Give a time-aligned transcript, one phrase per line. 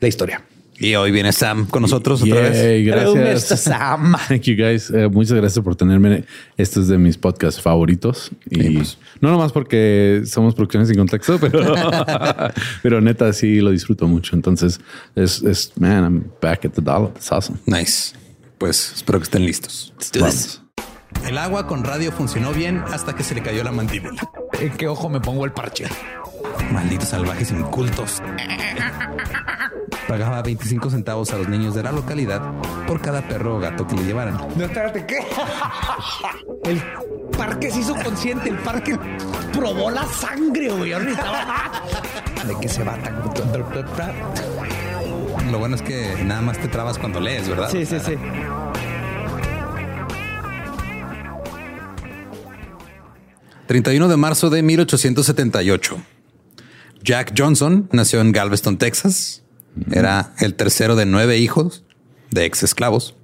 [0.00, 0.42] la historia.
[0.78, 3.14] Y hoy viene Sam con nosotros otra Yay, vez.
[3.14, 3.60] Gracias.
[3.60, 4.14] Sam.
[4.28, 4.90] Thank you guys.
[4.90, 6.24] Eh, muchas gracias por tenerme.
[6.56, 8.30] Este es de mis podcasts favoritos.
[8.50, 8.98] Y pues.
[9.20, 11.74] no nomás porque somos producciones sin contexto, pero,
[12.82, 14.36] pero neta sí lo disfruto mucho.
[14.36, 14.80] Entonces
[15.14, 17.10] es, es, man, I'm back at the dollar.
[17.16, 17.58] It's awesome.
[17.64, 18.14] Nice.
[18.58, 19.94] Pues espero que estén listos.
[20.20, 20.62] Vamos.
[21.26, 24.28] El agua con radio funcionó bien hasta que se le cayó la mandíbula.
[24.60, 25.86] ¿En qué ojo me pongo el parche?
[26.70, 28.22] Malditos salvajes incultos.
[30.08, 32.40] Pagaba 25 centavos a los niños de la localidad
[32.86, 34.36] por cada perro o gato que le llevaran.
[34.56, 35.18] No, espérate, ¿qué?
[36.70, 36.82] El
[37.36, 38.98] parque se hizo consciente, el parque
[39.52, 40.90] probó la sangre, güey.
[40.90, 43.22] ¿De qué se va tan?
[45.52, 47.68] Lo bueno es que nada más te trabas cuando lees, ¿verdad?
[47.70, 48.14] Sí, sí, sí.–
[53.66, 55.96] 31 de marzo de 1878.
[57.02, 59.42] Jack Johnson nació en Galveston, Texas.
[59.90, 61.84] Era el tercero de nueve hijos
[62.30, 63.14] de ex esclavos.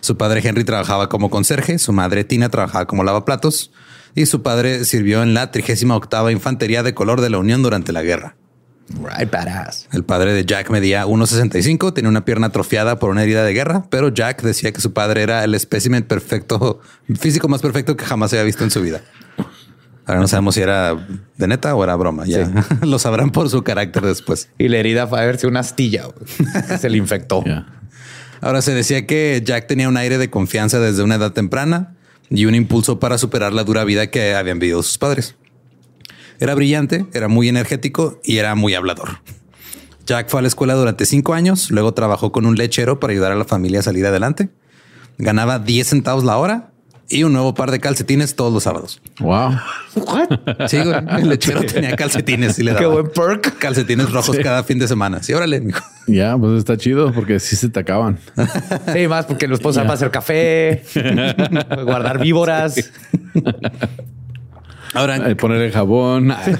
[0.00, 3.70] Su padre Henry trabajaba como conserje, su madre Tina trabajaba como lavaplatos
[4.14, 8.02] y su padre sirvió en la 38 Infantería de Color de la Unión durante la
[8.02, 8.36] guerra.
[8.98, 9.88] Right, badass.
[9.92, 13.84] El padre de Jack medía 1,65, tenía una pierna atrofiada por una herida de guerra,
[13.88, 16.80] pero Jack decía que su padre era el espécimen perfecto,
[17.18, 19.00] físico más perfecto que jamás había visto en su vida.
[20.06, 20.94] Ahora no sabemos si era
[21.36, 22.24] de neta o era broma.
[22.26, 22.50] Ya
[22.82, 24.48] lo sabrán por su carácter después.
[24.58, 26.08] Y la herida fue a verse una astilla.
[26.80, 27.44] Se le infectó.
[27.44, 27.66] Yeah.
[28.40, 31.94] Ahora se decía que Jack tenía un aire de confianza desde una edad temprana
[32.30, 35.36] y un impulso para superar la dura vida que habían vivido sus padres.
[36.38, 39.20] Era brillante, era muy energético y era muy hablador.
[40.06, 43.32] Jack fue a la escuela durante cinco años, luego trabajó con un lechero para ayudar
[43.32, 44.48] a la familia a salir adelante.
[45.18, 46.72] Ganaba 10 centavos la hora
[47.10, 49.00] y un nuevo par de calcetines todos los sábados.
[49.18, 49.52] Wow.
[50.68, 53.58] Sí, güey, el lechero tenía calcetines y le Qué daba buen perk.
[53.58, 55.22] calcetines rojos cada fin de semana.
[55.22, 55.84] Sí, órale, mijo.
[56.06, 58.18] Ya, pues está chido porque sí se te acaban.
[58.92, 60.82] Sí, más porque los puedo usar para hacer café,
[61.84, 62.90] guardar víboras.
[64.92, 66.34] Ahora, Eh, ponerle jabón.
[66.44, 66.52] Sí.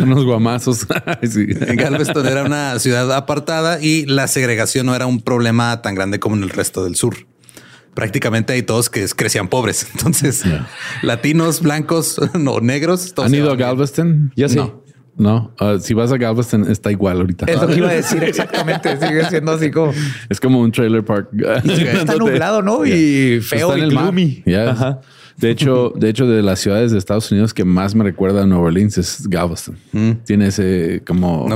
[0.00, 0.86] Unos guamazos.
[1.28, 1.46] Sí.
[1.46, 6.34] Galveston era una ciudad apartada y la segregación no era un problema tan grande como
[6.36, 7.16] en el resto del sur.
[7.96, 9.88] Prácticamente hay todos que crecían pobres.
[9.94, 10.44] Entonces,
[11.02, 13.12] latinos, blancos, no negros.
[13.14, 13.56] todos ¿Han ido a.
[13.56, 14.32] Galveston?
[14.36, 14.56] Yo sí.
[14.56, 14.84] No.
[15.18, 17.46] No, Ah, si vas a Galveston está igual ahorita.
[17.46, 18.98] Es lo que iba a decir exactamente.
[19.00, 19.92] Sigue siendo así como.
[20.28, 21.30] Es como un trailer park.
[21.64, 22.84] Está nublado, ¿no?
[22.84, 24.04] Y feo Está y en el mar.
[24.04, 24.42] gloomy.
[24.44, 24.70] Ya.
[24.72, 25.00] Ajá.
[25.38, 28.46] De hecho, de hecho, de las ciudades de Estados Unidos que más me recuerda a
[28.46, 29.78] Nueva Orleans es Galveston.
[30.26, 31.48] Tiene ese como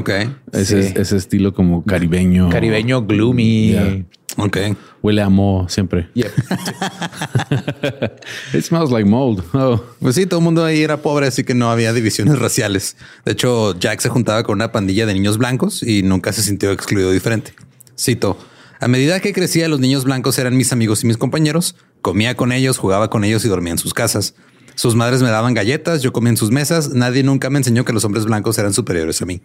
[0.53, 0.95] ese, Sí.
[0.97, 2.49] ese estilo como caribeño.
[2.49, 3.69] Caribeño gloomy.
[3.73, 4.05] Yeah.
[4.37, 4.59] Ok.
[5.03, 6.09] Huele a moho siempre.
[6.15, 6.31] Yep.
[8.55, 9.43] It smells like mold.
[9.53, 9.83] Oh.
[10.01, 12.97] Pues sí, todo el mundo ahí era pobre, así que no había divisiones raciales.
[13.25, 16.73] De hecho, Jack se juntaba con una pandilla de niños blancos y nunca se sintió
[16.73, 17.55] excluido diferente.
[17.99, 18.39] Cito,
[18.79, 21.77] a medida que crecía, los niños blancos eran mis amigos y mis compañeros.
[22.01, 24.35] Comía con ellos, jugaba con ellos y dormía en sus casas.
[24.75, 26.95] Sus madres me daban galletas, yo comía en sus mesas.
[26.95, 29.43] Nadie nunca me enseñó que los hombres blancos eran superiores a mí.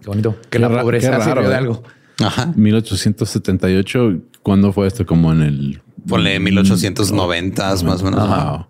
[0.00, 0.36] Qué bonito.
[0.42, 1.58] Que Qué la pobreza raro, sirvió de ¿eh?
[1.58, 1.84] algo.
[2.20, 2.52] Ajá.
[2.56, 4.20] 1878.
[4.42, 5.06] ¿Cuándo fue esto?
[5.06, 5.82] Como en el.
[6.06, 8.66] Ponle 1890 más o menos.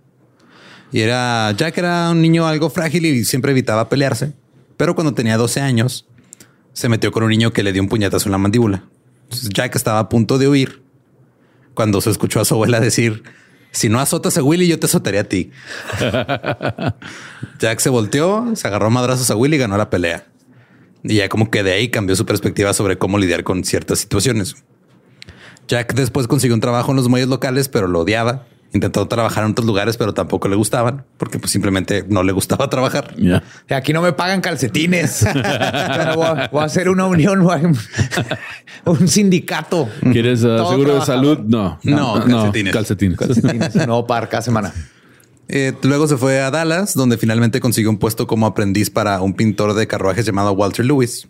[0.93, 4.35] Y era Jack era un niño algo frágil y siempre evitaba pelearse.
[4.77, 6.07] Pero cuando tenía 12 años,
[6.75, 8.85] se metió con un niño que le dio un puñetazo en la mandíbula.
[9.25, 10.83] Entonces, Jack estaba a punto de huir
[11.75, 13.23] cuando se escuchó a su abuela decir:
[13.71, 15.51] Si no azotas a Willy, yo te azotaré a ti.
[17.59, 20.27] Jack se volteó, se agarró madrazos a Willy y ganó la pelea.
[21.05, 24.55] Y ya como que de ahí cambió su perspectiva sobre cómo lidiar con ciertas situaciones.
[25.69, 28.47] Jack después consiguió un trabajo en los muelles locales, pero lo odiaba.
[28.75, 32.71] Intentó trabajar en otros lugares, pero tampoco le gustaban porque pues simplemente no le gustaba
[32.71, 33.15] trabajar.
[33.69, 35.27] Aquí no me pagan calcetines.
[35.35, 39.91] Pero voy, a, voy a hacer una unión, voy a- un sindicato.
[40.11, 41.39] ¿Quieres uh, seguro de salud?
[41.41, 41.79] No.
[41.83, 42.73] No, calcetines.
[42.73, 43.19] calcetines.
[43.19, 44.73] Calcetines, un nuevo par cada semana.
[45.49, 49.35] Eh, luego se fue a Dallas, donde finalmente consiguió un puesto como aprendiz para un
[49.35, 51.29] pintor de carruajes llamado Walter Lewis.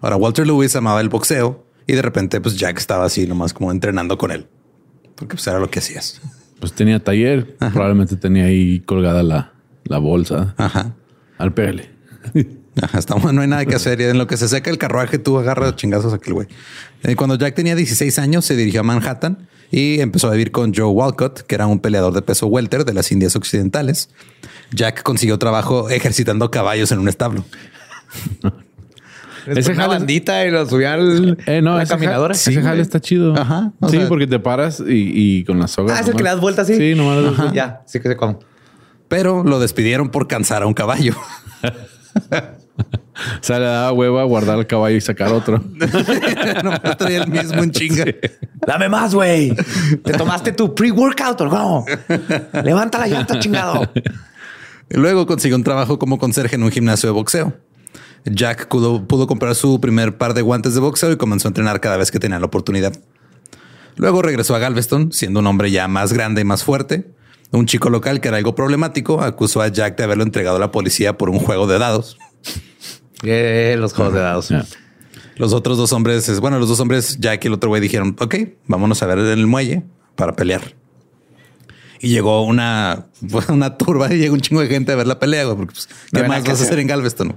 [0.00, 3.70] Ahora, Walter Lewis amaba el boxeo y de repente, pues Jack estaba así nomás como
[3.70, 4.46] entrenando con él,
[5.14, 6.20] porque pues era lo que hacías.
[6.60, 7.56] Pues tenía taller.
[7.56, 9.52] Probablemente tenía ahí colgada la,
[9.84, 10.54] la bolsa.
[10.58, 10.94] Ajá.
[11.38, 11.90] Al pele.
[12.80, 14.00] Ajá, está no hay nada que hacer.
[14.00, 16.48] Y en lo que se seca el carruaje, tú agarras chingazos a aquel güey.
[17.02, 20.72] Eh, cuando Jack tenía 16 años, se dirigió a Manhattan y empezó a vivir con
[20.72, 24.10] Joe Walcott, que era un peleador de peso welter de las Indias Occidentales.
[24.70, 27.44] Jack consiguió trabajo ejercitando caballos en un establo.
[29.46, 32.32] Ese Ese una jale- bandita y lo subí al Eh, no, la ese, caminadora.
[32.34, 33.34] ja- ese jale está chido.
[33.36, 35.96] Ajá, Sí, sea- porque te paras y, y con la soga.
[35.96, 36.76] Ah, es el que le das vuelta así.
[36.76, 37.20] Sí, nomás.
[37.22, 37.52] vuelta.
[37.52, 38.38] Ya, sí que sé cómo.
[39.08, 41.16] Pero lo despidieron por cansar a un caballo.
[43.40, 45.62] O sea, le daba hueva a guardar el caballo y sacar otro.
[46.64, 48.04] no traía el mismo en chinga.
[48.66, 49.54] Dame más, güey.
[50.02, 51.84] Te tomaste tu pre-workout o no.
[52.62, 53.90] Levanta la llanta, chingado.
[54.90, 57.52] Y Luego consiguió un trabajo como conserje en un gimnasio de boxeo.
[58.24, 61.80] Jack pudo, pudo comprar su primer par de guantes de boxeo y comenzó a entrenar
[61.80, 62.92] cada vez que tenía la oportunidad.
[63.96, 67.10] Luego regresó a Galveston, siendo un hombre ya más grande y más fuerte.
[67.50, 70.70] Un chico local que era algo problemático acusó a Jack de haberlo entregado a la
[70.70, 72.16] policía por un juego de dados.
[73.22, 74.48] Eh, los juegos de dados.
[74.48, 74.64] Ya.
[75.36, 78.16] Los otros dos hombres, es- bueno, los dos hombres, Jack y el otro güey dijeron,
[78.20, 78.34] ok,
[78.66, 79.82] vámonos a ver en el muelle
[80.16, 80.74] para pelear.
[82.00, 83.06] Y llegó una,
[83.48, 85.88] una turba y llegó un chingo de gente a ver la pelea, güey, porque pues,
[86.12, 87.36] ¿qué más vas a hacer en Galveston?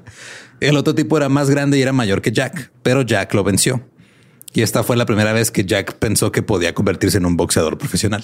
[0.59, 3.81] El otro tipo era más grande y era mayor que Jack, pero Jack lo venció.
[4.53, 7.77] Y esta fue la primera vez que Jack pensó que podía convertirse en un boxeador
[7.77, 8.23] profesional.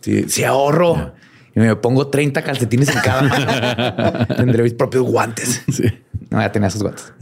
[0.00, 1.12] Sí, sí ahorro.
[1.56, 4.26] Y me pongo 30 calcetines en cada mano.
[4.36, 5.62] Tendré mis propios guantes.
[5.70, 5.84] Sí.
[6.30, 7.12] No, ya tenía esos guantes.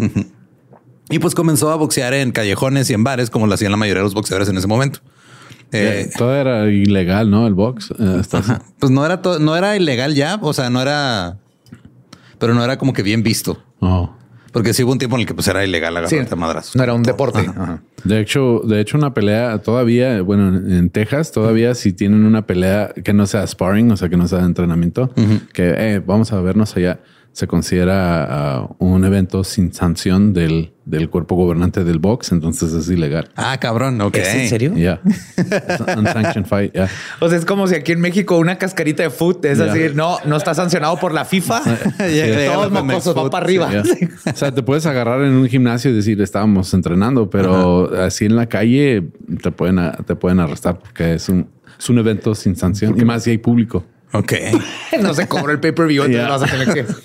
[1.11, 4.01] Y pues comenzó a boxear en callejones y en bares, como lo hacían la mayoría
[4.01, 5.01] de los boxeadores en ese momento.
[5.73, 7.47] Eh, Todo era ilegal, ¿no?
[7.47, 7.93] El box.
[7.99, 8.23] Eh.
[8.33, 8.63] Ajá.
[8.79, 11.39] Pues no era todo, no era ilegal ya, o sea, no era,
[12.39, 14.15] pero no era como que bien visto, Oh.
[14.53, 16.77] Porque sí hubo un tiempo en el que pues era ilegal Sí, agarrarte a madrazos.
[16.77, 17.41] no era un deporte.
[17.41, 17.83] Ajá.
[18.05, 22.47] De hecho, de hecho, una pelea todavía, bueno, en en Texas, todavía si tienen una
[22.47, 25.13] pelea que no sea sparring, o sea, que no sea de entrenamiento,
[25.53, 27.01] que eh, vamos a vernos allá,
[27.33, 32.91] se considera ah, un evento sin sanción del, del cuerpo gobernante del box, entonces es
[32.91, 33.31] ilegal.
[33.37, 34.17] Ah, cabrón, ok.
[34.17, 34.75] ¿Es en serio?
[35.97, 36.77] Unsanctioned fight.
[37.21, 39.73] O sea, es como si aquí en México una cascarita de foot es Ya.
[39.73, 41.63] así, no, no está sancionado por la FIFA.
[42.01, 43.71] Llega Todos mocosos van para arriba.
[44.31, 48.37] O sea, te puedes agarrar en un gimnasio y decir estábamos entrenando, pero así en
[48.37, 49.09] la calle
[49.43, 51.49] te pueden, te pueden arrestar porque es un,
[51.79, 53.85] es un evento sin sanción y más si hay público.
[54.13, 54.33] Ok.
[55.01, 56.31] no se cobró el pay-per-view, entonces Ya.
[56.31, 56.87] vas a tener que...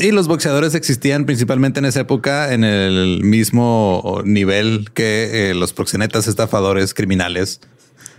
[0.00, 5.72] Y los boxeadores existían principalmente en esa época en el mismo nivel que eh, los
[5.72, 7.60] proxenetas, estafadores, criminales,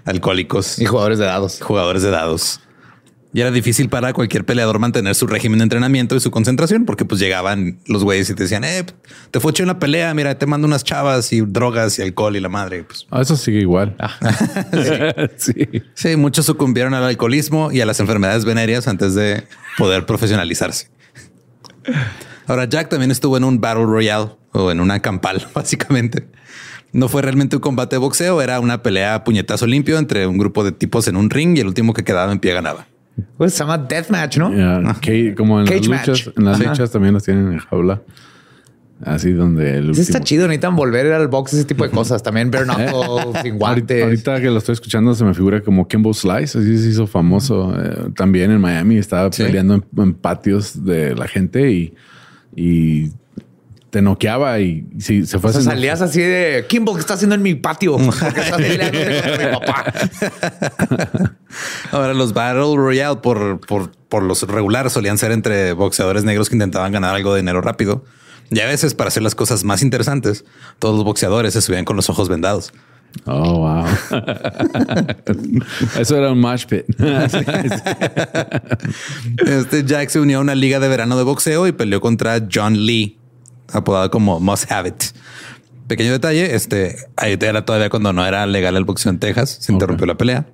[0.03, 1.59] alcohólicos, Y jugadores de dados.
[1.62, 2.59] jugadores de dados.
[3.31, 7.05] Y era difícil para cualquier peleador mantener su régimen de entrenamiento y su concentración, porque
[7.05, 8.86] pues llegaban los güeyes y te decían, eh,
[9.29, 12.39] te fue en la pelea, mira, te mando unas chavas y drogas y alcohol y
[12.39, 12.83] la madre.
[12.83, 13.05] Pues.
[13.12, 13.95] Ah, eso sigue igual.
[15.38, 15.53] sí.
[15.93, 16.15] sí.
[16.15, 19.43] muchos sucumbieron al alcoholismo y a las enfermedades venéreas antes de
[19.77, 20.89] poder profesionalizarse.
[22.48, 26.27] Ahora, Jack también estuvo en un Battle Royale o en una campal, básicamente.
[26.91, 30.39] No fue realmente un combate de boxeo, era una pelea a puñetazo limpio entre un
[30.39, 32.88] grupo de tipos en un ring y el último que quedaba en pie ganaba.
[33.38, 34.49] Pues se llama Deathmatch, ¿no?
[35.35, 38.01] como en las luchas, en las luchas también los tienen en jaula.
[39.01, 40.47] Así donde el Eso está chido.
[40.47, 42.21] Necesitan volver al box, ese tipo de cosas.
[42.21, 44.03] También bare knuckles, sin guantes.
[44.03, 46.59] Ahorita que lo estoy escuchando se me figura como Kimbo Slice.
[46.59, 47.73] Así se hizo famoso.
[47.81, 51.93] Eh, también en Miami estaba peleando en, patios de la gente y,
[52.55, 53.11] y
[53.89, 55.51] te noqueaba y si se fue.
[55.51, 57.98] O salías así de Kimbo, ¿qué está haciendo en mi patio?
[58.00, 58.10] Mi
[59.51, 59.93] papá.
[61.91, 66.55] Ahora, los Battle Royale por, por, por los regulares solían ser entre boxeadores negros que
[66.55, 68.03] intentaban ganar algo de dinero rápido.
[68.51, 70.46] Y a veces, para hacer las cosas más interesantes,
[70.79, 72.74] todos los boxeadores se subían con los ojos vendados.
[73.25, 73.86] Oh, wow.
[76.00, 76.86] Eso era un match pit.
[79.46, 82.86] este Jack se unió a una liga de verano de boxeo y peleó contra John
[82.86, 83.18] Lee,
[83.73, 85.03] apodado como Must Have It.
[85.88, 89.71] Pequeño detalle, este ahí era todavía cuando no era legal el boxeo en Texas, se
[89.73, 90.47] interrumpió la pelea,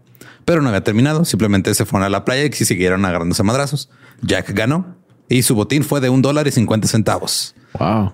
[0.46, 1.26] pero no había terminado.
[1.26, 3.90] Simplemente se fueron a la playa y siguieron agarrándose madrazos.
[4.22, 4.96] Jack ganó
[5.28, 7.56] y su botín fue de un dólar y 50 centavos.
[7.78, 8.14] Wow.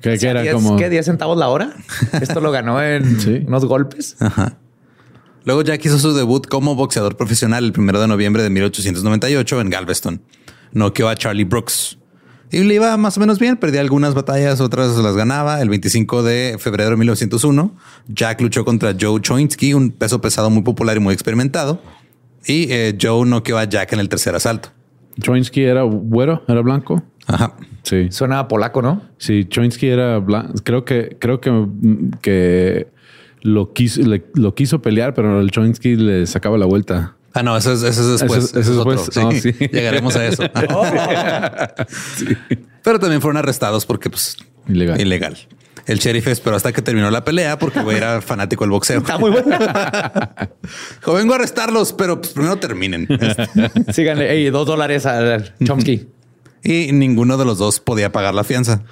[0.00, 0.76] ¿Qué, era como?
[0.76, 0.90] ¿Qué?
[0.90, 1.74] ¿10 centavos la hora?
[2.20, 4.16] Esto lo ganó en unos golpes.
[5.44, 9.70] Luego Jack hizo su debut como boxeador profesional el primero de noviembre de 1898 en
[9.70, 10.22] Galveston.
[10.72, 11.98] Noqueó a Charlie Brooks.
[12.52, 15.62] Y le iba más o menos bien, perdía algunas batallas, otras las ganaba.
[15.62, 17.74] El 25 de febrero de 1901,
[18.08, 21.80] Jack luchó contra Joe Choinsky, un peso pesado muy popular y muy experimentado.
[22.46, 24.68] Y eh, Joe noqueó a Jack en el tercer asalto.
[25.18, 27.02] Choinsky era güero, era blanco.
[27.26, 27.54] Ajá.
[27.84, 28.08] Sí.
[28.10, 29.00] Suena polaco, ¿no?
[29.16, 30.52] Sí, Choinsky era blanco.
[30.62, 31.66] Creo que, creo que,
[32.20, 32.88] que
[33.40, 34.02] lo quiso,
[34.34, 37.16] lo quiso pelear, pero el Choinsky le sacaba la vuelta.
[37.34, 38.44] Ah, no, eso es, eso es después.
[38.44, 39.08] Eso, es después.
[39.08, 39.32] Otro.
[39.32, 39.52] Sí.
[39.52, 40.42] Llegaremos a eso.
[42.82, 44.36] Pero también fueron arrestados porque, pues,
[44.68, 45.00] ilegal.
[45.00, 45.38] ilegal.
[45.86, 48.98] El sheriff esperó hasta que terminó la pelea porque era fanático del boxeo.
[48.98, 49.48] Está muy bueno.
[51.06, 53.08] vengo a arrestarlos, pero pues, primero terminen.
[53.92, 54.28] Síganle.
[54.30, 56.06] Hey, dos dólares al Chomsky.
[56.62, 58.84] y ninguno de los dos podía pagar la fianza.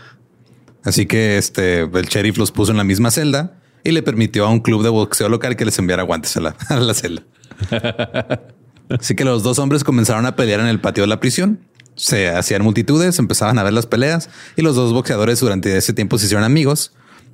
[0.83, 4.49] Así que este el sheriff los puso en la misma celda y le permitió a
[4.49, 7.23] un club de boxeo local que les enviara guantes a la, a la celda.
[8.89, 11.61] Así que los dos hombres comenzaron a pelear en el patio de la prisión.
[11.95, 16.19] Se hacían multitudes, empezaban a ver las peleas y los dos boxeadores durante ese tiempo
[16.19, 16.93] se hicieron amigos.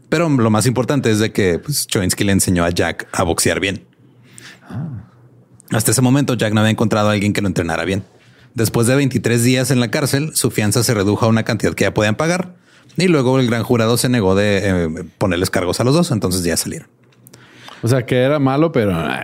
[0.09, 3.87] Pero lo más importante es de que pues, le enseñó a Jack a boxear bien.
[5.71, 8.05] Hasta ese momento Jack no había encontrado a alguien que lo entrenara bien.
[8.55, 11.85] Después de 23 días en la cárcel, su fianza se redujo a una cantidad que
[11.85, 12.55] ya podían pagar
[12.97, 16.43] y luego el gran jurado se negó de eh, ponerles cargos a los dos, entonces
[16.43, 16.89] ya salieron.
[17.83, 19.23] O sea, que era malo, pero ah,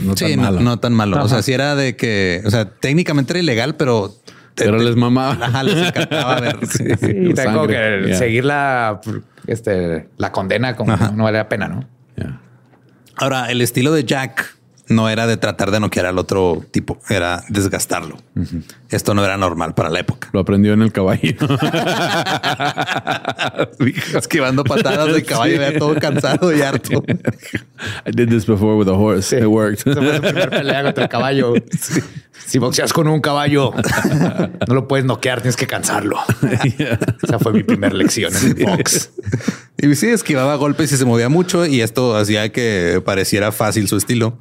[0.00, 0.60] no tan malo.
[0.60, 1.22] No, tan malo.
[1.22, 4.14] O sea, si era de que, o sea, técnicamente era ilegal, pero
[4.54, 5.36] pero les mamaba.
[5.44, 6.58] Ajá, les encantaba ver.
[6.66, 9.00] sí, y tengo que seguir la,
[9.46, 11.88] este, la condena como no vale la pena, ¿no?
[13.16, 14.56] Ahora, el estilo de Jack
[14.88, 18.18] no era de tratar de noquear al otro tipo, era desgastarlo.
[18.90, 20.28] Esto no era normal para la época.
[20.32, 21.22] Lo aprendió en el caballo.
[24.16, 27.02] Esquivando patadas del caballo, ya todo cansado y harto.
[28.06, 29.36] I did this before with a horse.
[29.36, 29.86] It worked.
[29.86, 31.54] Esa fue su primer pelea contra el caballo.
[32.46, 33.72] Si boxeas con un caballo,
[34.68, 36.18] no lo puedes noquear, tienes que cansarlo.
[37.22, 39.10] Esa fue mi primera lección en el box.
[39.78, 43.96] Y sí, esquivaba golpes y se movía mucho y esto hacía que pareciera fácil su
[43.96, 44.38] estilo.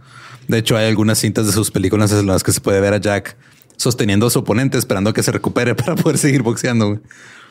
[0.47, 2.97] De hecho, hay algunas cintas de sus películas en las que se puede ver a
[2.97, 3.37] Jack
[3.77, 6.99] sosteniendo a su oponente, esperando que se recupere para poder seguir boxeando.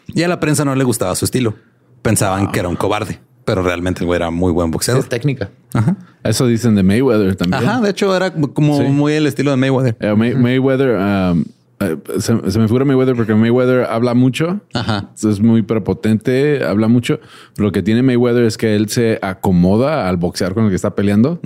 [0.09, 1.55] Y a la prensa no le gustaba su estilo.
[2.03, 5.03] Pensaban que era un cobarde, pero realmente el güey era muy buen boxeador.
[5.03, 5.51] Es técnica.
[5.75, 5.97] Ajá.
[6.25, 7.65] Eso dicen de Mayweather también.
[7.65, 7.81] Ajá.
[7.81, 9.97] De hecho, era como muy el estilo de Mayweather.
[10.01, 11.45] Eh, Mayweather, um,
[11.81, 14.61] eh, se, me figura Mayweather porque Mayweather habla mucho.
[14.73, 15.11] Ajá.
[15.15, 17.19] Es muy prepotente, habla mucho.
[17.57, 20.95] Lo que tiene Mayweather es que él se acomoda al boxear con el que está
[20.95, 21.41] peleando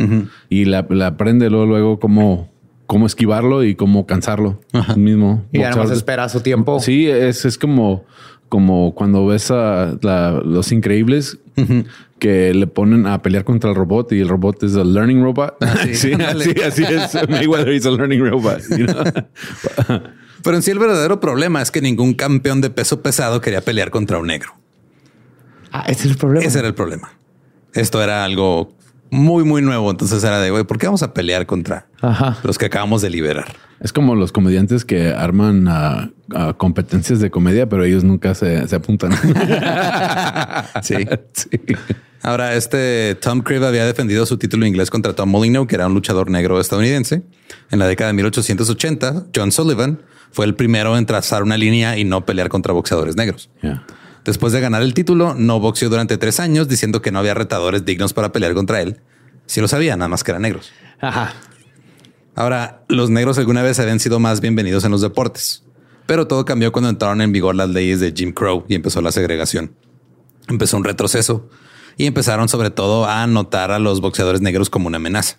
[0.48, 2.50] y le aprende luego, luego cómo,
[2.86, 4.60] cómo esquivarlo y cómo cansarlo.
[4.96, 5.44] Mismo.
[5.52, 6.80] Y además espera su tiempo.
[6.80, 8.04] Sí, es, es como,
[8.48, 9.96] como cuando ves a
[10.44, 11.38] los increíbles
[12.18, 15.56] que le ponen a pelear contra el robot y el robot es el learning robot.
[15.60, 16.12] Ah, sí,
[16.66, 17.14] así es.
[17.28, 18.62] Mayweather is a learning robot.
[20.42, 23.90] Pero en sí el verdadero problema es que ningún campeón de peso pesado quería pelear
[23.90, 24.52] contra un negro.
[25.72, 26.46] Ah, ese es el problema.
[26.46, 27.10] Ese era el problema.
[27.74, 28.72] Esto era algo
[29.10, 29.90] muy, muy nuevo.
[29.90, 31.88] Entonces era de, güey, ¿por qué vamos a pelear contra
[32.44, 33.46] los que acabamos de liberar?
[33.80, 38.66] Es como los comediantes que arman a, a competencias de comedia, pero ellos nunca se,
[38.68, 39.12] se apuntan.
[40.82, 40.94] Sí.
[42.22, 45.94] Ahora, este Tom Cribb había defendido su título inglés contra Tom Molyneux, que era un
[45.94, 47.22] luchador negro estadounidense.
[47.70, 50.00] En la década de 1880, John Sullivan
[50.32, 53.50] fue el primero en trazar una línea y no pelear contra boxeadores negros.
[53.62, 53.84] Yeah.
[54.24, 57.84] Después de ganar el título, no boxeó durante tres años, diciendo que no había retadores
[57.84, 59.00] dignos para pelear contra él.
[59.46, 60.72] Si lo sabía, nada más que eran negros.
[61.00, 61.32] Ajá.
[62.36, 65.64] Ahora, los negros alguna vez habían sido más bienvenidos en los deportes,
[66.04, 69.10] pero todo cambió cuando entraron en vigor las leyes de Jim Crow y empezó la
[69.10, 69.74] segregación.
[70.46, 71.48] Empezó un retroceso
[71.96, 75.38] y empezaron sobre todo a notar a los boxeadores negros como una amenaza.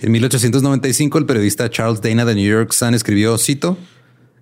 [0.00, 3.78] En 1895, el periodista Charles Dana de New York Sun escribió, cito,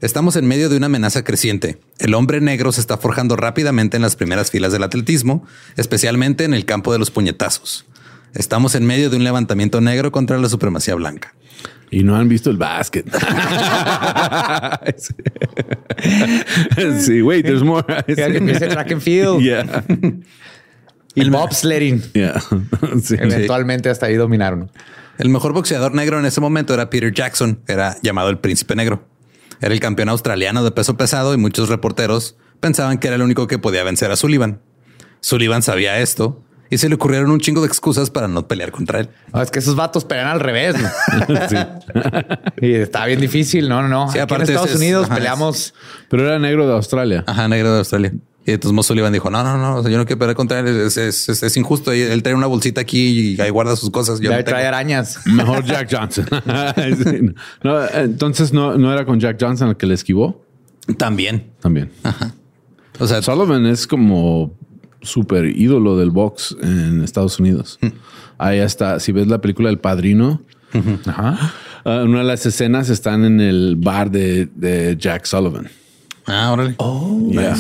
[0.01, 1.81] Estamos en medio de una amenaza creciente.
[1.99, 5.45] El hombre negro se está forjando rápidamente en las primeras filas del atletismo,
[5.77, 7.85] especialmente en el campo de los puñetazos.
[8.33, 11.35] Estamos en medio de un levantamiento negro contra la supremacía blanca.
[11.91, 13.07] Y no han visto el básquet.
[17.01, 17.85] sí, wait, there's more.
[18.07, 19.85] Empiece track and field Yeah.
[21.15, 22.03] y el bobsledding.
[22.13, 22.41] Yeah.
[23.03, 23.17] Sí.
[23.19, 24.71] Eventualmente hasta ahí dominaron.
[25.19, 29.05] El mejor boxeador negro en ese momento era Peter Jackson, era llamado el Príncipe Negro.
[29.61, 33.49] Era el campeón australiano de peso pesado y muchos reporteros pensaban que era el único
[33.49, 34.61] que podía vencer a Sullivan.
[35.21, 39.01] Sullivan sabía esto y se le ocurrieron un chingo de excusas para no pelear contra
[39.01, 39.09] él.
[39.33, 40.75] No, es que esos vatos pelean al revés.
[40.81, 40.89] ¿no?
[42.61, 43.69] y está bien difícil.
[43.69, 44.07] No, no, no.
[44.09, 45.75] Sí, Aquí aparte en Estados es- es- Unidos ajá, peleamos.
[46.09, 47.25] Pero era negro de Australia.
[47.27, 48.13] Ajá, negro de Australia.
[48.47, 50.97] Y entonces Mo Sullivan dijo, no, no, no, yo no quiero pelear contra él, es,
[50.97, 51.93] es- es- es injusto.
[51.95, 54.21] Y Él trae una bolsita aquí y ahí guarda sus cosas.
[54.21, 54.69] Yo Ya no trae tengo".
[54.69, 55.21] arañas.
[55.27, 56.27] Mejor Jack Johnson.
[57.05, 57.21] Sí.
[57.63, 60.43] No, entonces no, no era con Jack Johnson el que le esquivó
[60.97, 61.51] También.
[61.61, 61.91] también.
[62.99, 64.57] O sea, Sullivan es como
[65.03, 67.79] súper ídolo del box en Estados Unidos.
[68.39, 69.01] Ahí está.
[69.01, 70.43] Si ves la película El Padrino,
[71.07, 71.53] Ajá.
[71.85, 75.69] ah, una de las escenas están en el bar de, de Jack Sullivan.
[76.27, 76.77] ah, órale.
[77.31, 77.57] Yeah.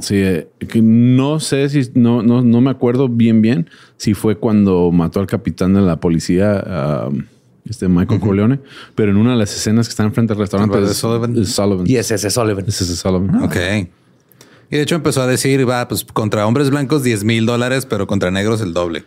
[0.00, 4.36] Sí, eh, que no sé si no, no, no me acuerdo bien bien si fue
[4.36, 7.22] cuando mató al capitán de la policía, um,
[7.64, 8.60] este Michael Corleone,
[8.94, 11.36] pero en una de las escenas que están frente al restaurante ¿El de es- Sullivan?
[11.38, 11.86] es Sullivan.
[11.88, 12.64] Y es ese Sullivan.
[12.68, 13.42] Es ese Sullivan.
[13.42, 13.56] Ok.
[14.70, 18.06] Y de hecho empezó a decir, va, pues contra hombres blancos 10 mil dólares, pero
[18.06, 19.04] contra negros el doble.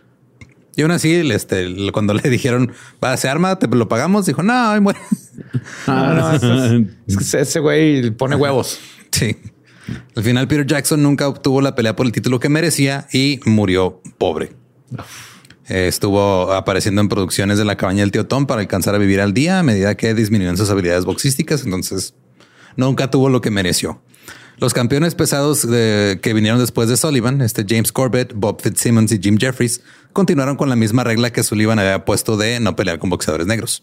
[0.76, 4.52] Y aún así, este, cuando le dijeron, va, se arma, te lo pagamos, dijo, no,
[4.70, 4.98] ay, muere.
[5.86, 8.78] No, es que ese güey pone huevos.
[9.10, 9.36] Sí.
[10.14, 14.00] Al final, Peter Jackson nunca obtuvo la pelea por el título que merecía y murió
[14.18, 14.52] pobre.
[15.68, 19.20] Eh, Estuvo apareciendo en producciones de la cabaña del tío Tom para alcanzar a vivir
[19.20, 21.64] al día a medida que disminuían sus habilidades boxísticas.
[21.64, 22.14] Entonces,
[22.76, 24.00] nunca tuvo lo que mereció.
[24.60, 29.18] Los campeones pesados de- que vinieron después de Sullivan, este James Corbett, Bob Fitzsimmons y
[29.18, 29.80] Jim Jeffries,
[30.12, 33.82] continuaron con la misma regla que Sullivan había puesto de no pelear con boxeadores negros.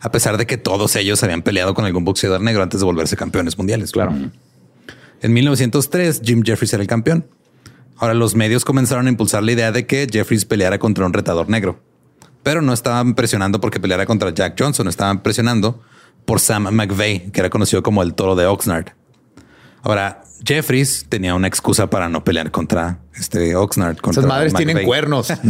[0.00, 3.16] A pesar de que todos ellos habían peleado con algún boxeador negro antes de volverse
[3.16, 3.92] campeones mundiales.
[3.92, 4.14] Claro.
[5.20, 7.26] En 1903, Jim Jeffries era el campeón.
[7.96, 11.48] Ahora los medios comenzaron a impulsar la idea de que Jeffries peleara contra un retador
[11.50, 11.80] negro.
[12.42, 15.82] Pero no estaban presionando porque peleara contra Jack Johnson, estaban presionando
[16.24, 18.88] por Sam McVeigh, que era conocido como el toro de Oxnard.
[19.84, 23.98] Ahora, Jeffries tenía una excusa para no pelear contra este Oxnard.
[23.98, 25.28] Contra Esas madres tienen cuernos.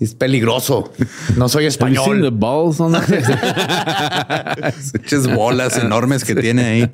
[0.00, 0.90] Es peligroso.
[1.36, 2.30] No soy the español.
[2.32, 3.04] balls on that?
[4.94, 6.90] Eches bolas enormes que tiene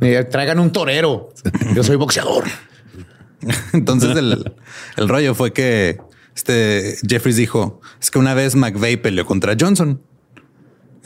[0.00, 0.24] ahí.
[0.30, 1.28] Traigan un torero.
[1.74, 2.44] Yo soy boxeador.
[3.74, 4.54] Entonces el,
[4.96, 5.98] el rollo fue que
[6.34, 10.00] este Jeffries dijo es que una vez McVeigh peleó contra Johnson.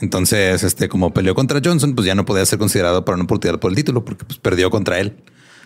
[0.01, 3.59] Entonces, este, como peleó contra Johnson, pues ya no podía ser considerado para una oportunidad
[3.59, 5.13] por el título porque pues, perdió contra él.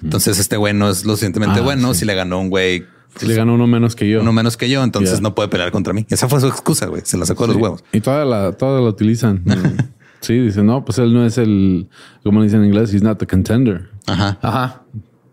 [0.03, 1.93] Entonces, este güey no es lo suficientemente Ah, bueno.
[1.93, 2.01] sí.
[2.01, 2.85] Si le ganó un güey
[3.17, 4.19] Si le ganó uno menos que yo.
[4.21, 5.21] uno menos que yo, entonces Yeah.
[5.21, 6.05] no puede pelear contra mí.
[6.09, 7.01] Esa fue su excusa, güey.
[7.05, 7.83] Se la sacó de los huevos.
[7.93, 9.41] Y toda la, toda la utilizan.
[10.19, 11.87] sí, dicen, no, pues él no es el,
[12.23, 13.89] como dicen en inglés, he's not the contender.
[14.05, 14.37] Ajá.
[14.41, 14.81] Ajá.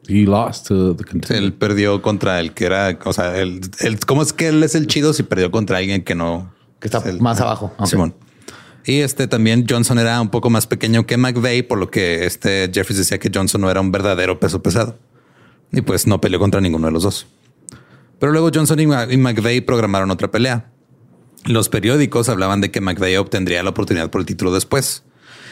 [0.08, 1.42] He lost to the contender.
[1.42, 4.74] Él perdió contra el que era, o sea, el, el- ¿cómo es que él es
[4.76, 7.72] el chido si perdió contra alguien que no Que está es el- más abajo.
[7.84, 8.14] Simón.
[8.85, 12.71] Y este también Johnson era un poco más pequeño que McVeigh, por lo que este
[12.73, 14.99] Jeffries decía que Johnson no era un verdadero peso pesado.
[15.71, 17.27] Y pues no peleó contra ninguno de los dos.
[18.18, 20.71] Pero luego Johnson y McVeigh programaron otra pelea.
[21.45, 25.03] Los periódicos hablaban de que McVeigh obtendría la oportunidad por el título después.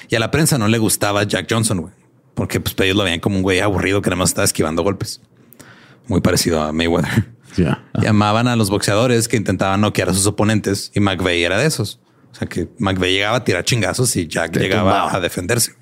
[0.09, 1.93] Y a la prensa no le gustaba Jack Johnson, güey.
[2.35, 5.21] Porque pues ellos lo veían como un güey aburrido que nada más estaba esquivando golpes.
[6.07, 7.29] Muy parecido a Mayweather.
[7.57, 7.85] Yeah.
[8.01, 11.99] Llamaban a los boxeadores que intentaban noquear a sus oponentes y McVeigh era de esos.
[12.33, 15.16] O sea que McVeigh llegaba a tirar chingazos y Jack Te llegaba tumbaba.
[15.16, 15.75] a defenderse.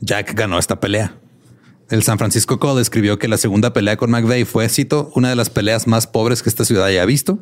[0.00, 1.14] Jack ganó esta pelea.
[1.88, 5.36] El San Francisco Code escribió que la segunda pelea con McVeigh fue, cito, una de
[5.36, 7.38] las peleas más pobres que esta ciudad haya visto.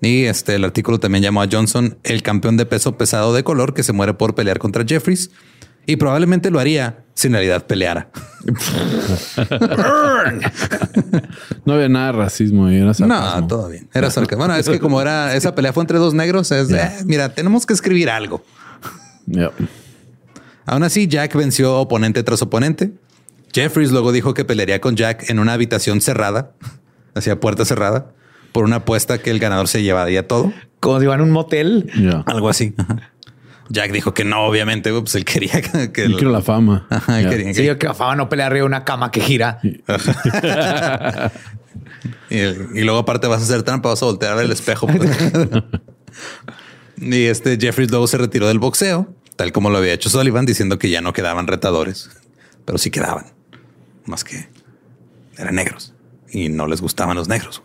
[0.00, 3.74] Y este, el artículo también llamó a Johnson el campeón de peso pesado de color
[3.74, 5.30] que se muere por pelear contra Jeffries.
[5.86, 8.08] Y probablemente lo haría si en realidad peleara.
[11.64, 12.70] No había nada de racismo.
[12.70, 13.40] y Era sarcasmo.
[13.40, 13.88] No, todo bien.
[13.94, 14.44] Era sarcasmo.
[14.44, 17.28] Bueno, es que como era esa pelea fue entre dos negros, es de, "Eh, mira,
[17.30, 18.44] tenemos que escribir algo.
[19.26, 19.52] Yep.
[20.66, 22.92] Aún así, Jack venció oponente tras oponente.
[23.52, 26.52] Jeffries luego dijo que pelearía con Jack en una habitación cerrada,
[27.14, 28.12] hacia puerta cerrada,
[28.52, 30.52] por una apuesta que el ganador se llevaría todo.
[30.80, 31.90] Como si iban a un motel.
[32.26, 32.74] Algo así.
[32.76, 33.12] Ajá.
[33.68, 35.90] Jack dijo que no, obviamente, pues él quería que...
[35.92, 36.86] quiero la fama.
[36.90, 37.28] Ajá, Ya.
[37.30, 39.58] quería que- Sí, que Fama no pelea arriba de una cama que gira.
[39.62, 39.82] Y,
[42.80, 44.86] y luego aparte vas a hacer trampa, vas a voltear el espejo.
[44.86, 45.10] pues.
[46.98, 50.78] y este Jeffries luego se retiró del boxeo, tal como lo había hecho Sullivan, diciendo
[50.78, 52.10] que ya no quedaban retadores,
[52.64, 53.26] pero sí quedaban.
[54.06, 54.48] Más que
[55.36, 55.92] eran negros
[56.30, 57.62] y no les gustaban los negros.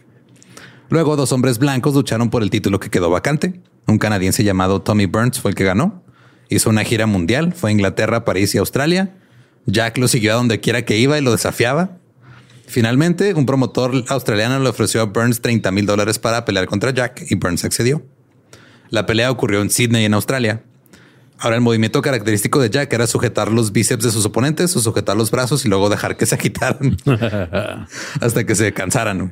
[0.92, 3.62] Luego dos hombres blancos lucharon por el título que quedó vacante.
[3.88, 6.04] Un canadiense llamado Tommy Burns fue el que ganó.
[6.50, 9.16] Hizo una gira mundial, fue a Inglaterra, París y Australia.
[9.66, 11.98] Jack lo siguió a donde quiera que iba y lo desafiaba.
[12.68, 17.24] Finalmente, un promotor australiano le ofreció a Burns 30 mil dólares para pelear contra Jack
[17.30, 18.06] y Burns accedió.
[18.90, 20.62] La pelea ocurrió en Sydney, en Australia.
[21.40, 25.16] Ahora, el movimiento característico de Jack era sujetar los bíceps de sus oponentes o sujetar
[25.16, 26.98] los brazos y luego dejar que se quitaran
[28.20, 29.30] hasta que se cansaran.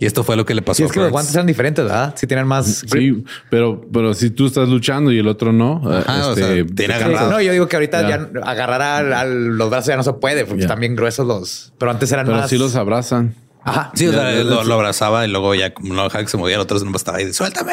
[0.00, 1.84] Y esto fue lo que le pasó Sí, a es que los guantes eran diferentes,
[1.84, 2.14] ¿verdad?
[2.16, 2.84] Si tienen más.
[2.90, 7.02] Sí, pero, pero si tú estás luchando y el otro no, o sea, tiene Sí,
[7.02, 7.30] agarrado.
[7.32, 8.08] no, yo digo que ahorita Ya.
[8.08, 10.66] ya, agarrar a, a los brazos ya no se puede porque Ya.
[10.66, 11.72] están bien gruesos los.
[11.78, 12.48] Pero antes eran pero más.
[12.48, 13.34] sí los abrazan.
[13.64, 13.90] Ajá.
[13.94, 16.36] Sí, o sea, Ya, ya, lo, abrazaba y luego ya como no dejaba que se
[16.36, 17.72] movía, el otro no estaba ahí de suéltame.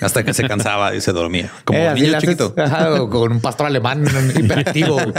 [0.00, 1.50] Hasta que se cansaba y se dormía.
[1.64, 2.54] Como Eh, un niño haces- chiquito.
[2.56, 4.04] ajá, con un pastor alemán
[4.36, 4.96] hiperactivo.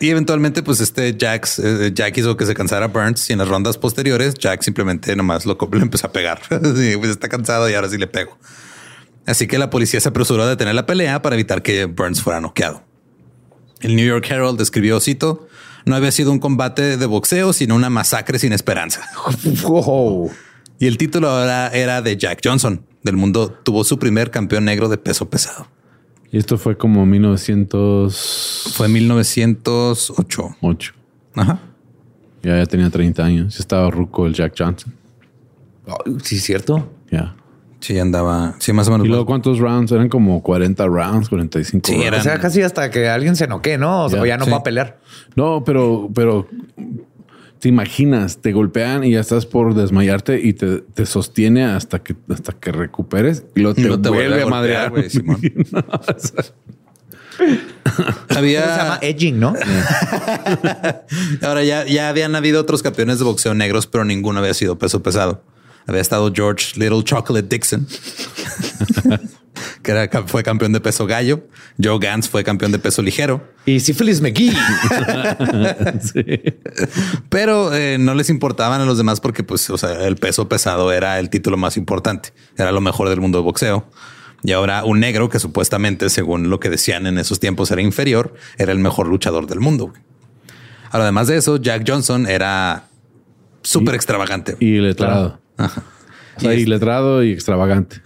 [0.00, 3.48] Y eventualmente, pues este Jax, eh, Jack hizo que se cansara Burns y en las
[3.48, 6.40] rondas posteriores, Jack simplemente nomás lo, le empezó a pegar.
[6.48, 8.38] sí, pues está cansado y ahora sí le pego.
[9.26, 12.40] Así que la policía se apresuró a detener la pelea para evitar que Burns fuera
[12.40, 12.82] noqueado.
[13.80, 15.46] El New York Herald describió, cito,
[15.84, 19.02] no había sido un combate de boxeo, sino una masacre sin esperanza.
[19.62, 20.30] Wow.
[20.78, 22.86] Y el título ahora era de Jack Johnson.
[23.02, 25.68] Del mundo tuvo su primer campeón negro de peso pesado.
[26.32, 28.70] Y esto fue como 1908.
[28.72, 30.92] Fue en 1908.
[31.34, 31.58] Ajá.
[32.42, 33.54] Ya, ya tenía 30 años.
[33.54, 34.94] Ya estaba ruco el Jack Johnson.
[35.86, 36.88] Ay, Sí, es cierto.
[37.10, 37.34] Ya.
[37.80, 38.54] Sí, andaba.
[38.58, 39.06] Sí, más o menos.
[39.06, 39.90] Y luego, ¿cuántos rounds?
[39.90, 42.06] Eran como 40 rounds, 45 Sí, rounds.
[42.06, 44.04] eran- O sea, casi hasta que alguien se noquee, ¿no?
[44.04, 44.50] O sea, Ya, o ya no sí.
[44.50, 45.00] va a pelear.
[45.34, 46.46] No, pero, pero
[47.60, 52.16] te imaginas, te golpean y ya estás por desmayarte y te, te sostiene hasta que,
[52.28, 55.10] hasta que recuperes y luego te, Y luego te vuelve, vuelve a madrear.
[55.10, 55.40] Simón.
[55.70, 56.44] No, o sea,
[58.36, 58.62] Había.
[58.62, 59.54] Se llama edging, ¿no?
[61.42, 65.02] Ahora ya, ya habían habido otros campeones de boxeo negros, pero ninguno había sido peso
[65.02, 65.42] pesado.
[65.90, 67.84] Había estado George Little Chocolate Dixon,
[69.82, 71.48] que era, fue campeón de peso gallo.
[71.82, 74.52] Joe Gans fue campeón de peso ligero, Y Syphilis McGee.
[77.28, 80.92] pero eh, no les importaban a los demás porque, pues, o sea, el peso pesado
[80.92, 83.84] era el título más importante, era lo mejor del mundo de boxeo.
[84.44, 88.32] Y ahora un negro que supuestamente, según lo que decían en esos tiempos, era inferior,
[88.58, 89.92] era el mejor luchador del mundo.
[90.92, 92.84] Ahora, además de eso, Jack Johnson era
[93.62, 94.56] súper extravagante.
[94.60, 95.40] y letrado.
[96.36, 98.00] O sea, y letrado y extravagante.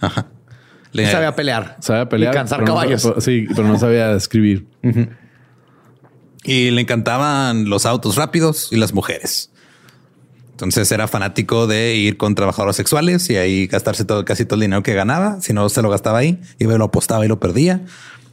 [0.91, 1.77] Le- Sabía pelear.
[1.79, 2.33] Sabía pelear.
[2.33, 3.13] Y cansar no- caballos.
[3.19, 4.67] sí, pero no sabía escribir.
[6.43, 9.51] y le encantaban los autos rápidos y las mujeres.
[10.51, 14.61] Entonces era fanático de ir con trabajadores sexuales y ahí gastarse todo, casi todo el
[14.61, 15.41] dinero que ganaba.
[15.41, 17.81] Si no, se lo gastaba ahí, iba y lo apostaba y lo perdía.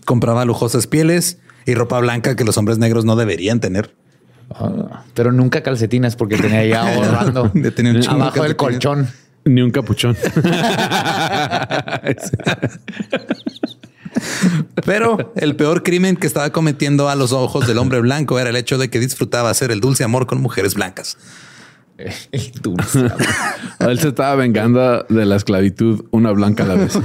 [0.05, 3.95] Compraba lujosas pieles y ropa blanca que los hombres negros no deberían tener.
[4.59, 7.51] Ah, Pero nunca calcetines porque tenía ahí ahorrando.
[7.75, 9.09] Tenía un abajo del colchón.
[9.45, 10.17] Ni un capuchón.
[14.85, 18.57] Pero el peor crimen que estaba cometiendo a los ojos del hombre blanco era el
[18.57, 21.17] hecho de que disfrutaba hacer el dulce amor con mujeres blancas.
[22.33, 23.07] El dulce.
[23.79, 26.99] Él se estaba vengando de la esclavitud una blanca a la vez.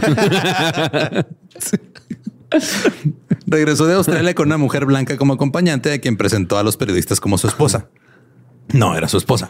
[3.48, 7.20] Regresó de Australia con una mujer blanca como acompañante, a quien presentó a los periodistas
[7.20, 7.88] como su esposa.
[8.74, 9.50] No era su esposa.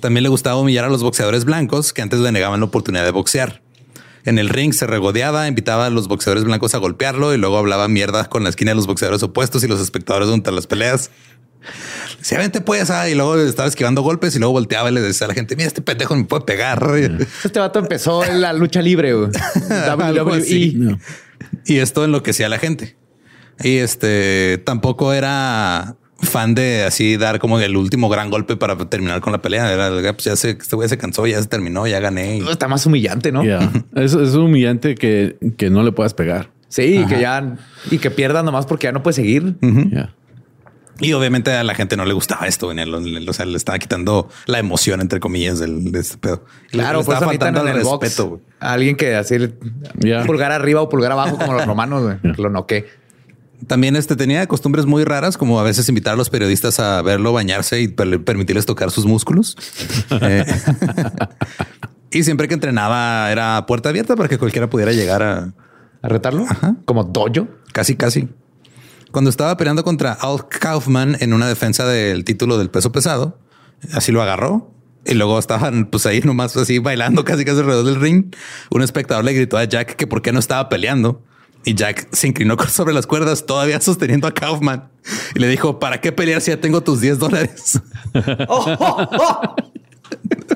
[0.00, 3.10] También le gustaba humillar a los boxeadores blancos que antes le negaban la oportunidad de
[3.10, 3.62] boxear.
[4.24, 7.86] En el ring se regodeaba, invitaba a los boxeadores blancos a golpearlo y luego hablaba
[7.86, 11.10] mierda con la esquina de los boxeadores opuestos y los espectadores durante las peleas.
[12.18, 15.26] Decía, vente pues, ah", y luego estaba esquivando golpes y luego volteaba y le decía
[15.26, 16.84] a la gente, mira, este pendejo me puede pegar.
[17.44, 19.14] Este vato empezó en la lucha libre.
[19.14, 19.30] güey.
[19.70, 20.74] Algo así.
[20.76, 20.90] WWE.
[20.90, 20.98] No.
[21.64, 22.96] Y esto enloquecía a la gente.
[23.62, 29.20] Y este tampoco era fan de así dar como el último gran golpe para terminar
[29.20, 29.72] con la pelea.
[29.72, 32.38] Era, pues ya se, este güey se cansó, ya se terminó, ya gané.
[32.38, 33.42] y- Está más humillante, ¿no?
[33.44, 33.70] Yeah.
[33.94, 36.50] es, es humillante que, que no le puedas pegar.
[36.68, 37.56] Sí, que ya
[37.90, 39.56] y que pierdan nomás porque ya no puede seguir.
[39.60, 40.14] Yeah.
[41.00, 42.68] Y obviamente a la gente no le gustaba esto.
[42.68, 46.44] venía, O sea, le estaba quitando la emoción, entre comillas, del, de este pedo.
[46.70, 48.40] Claro, le por eso estaba faltando en el box respeto.
[48.60, 49.14] a alguien que
[49.98, 50.24] Ya.
[50.24, 52.86] pulgar arriba o pulgar abajo como los romanos, Lo noqué.
[53.66, 57.32] También este tenía costumbres muy raras, como a veces invitar a los periodistas a verlo
[57.32, 59.56] bañarse y per- permitirles tocar sus músculos.
[60.20, 60.44] Eh,
[62.10, 65.52] y siempre que entrenaba era puerta abierta para que cualquiera pudiera llegar a
[66.02, 66.44] ¿A retarlo?
[66.84, 67.48] Como dojo.
[67.72, 68.28] casi, casi.
[69.16, 73.38] Cuando estaba peleando contra Al Kaufman en una defensa del título del peso pesado,
[73.94, 74.70] así lo agarró
[75.06, 78.26] y luego estaban pues ahí nomás así bailando casi casi alrededor del ring.
[78.68, 81.22] Un espectador le gritó a Jack que por qué no estaba peleando
[81.64, 84.90] y Jack se inclinó sobre las cuerdas todavía sosteniendo a Kaufman
[85.34, 87.80] y le dijo para qué pelear si ya tengo tus 10 dólares.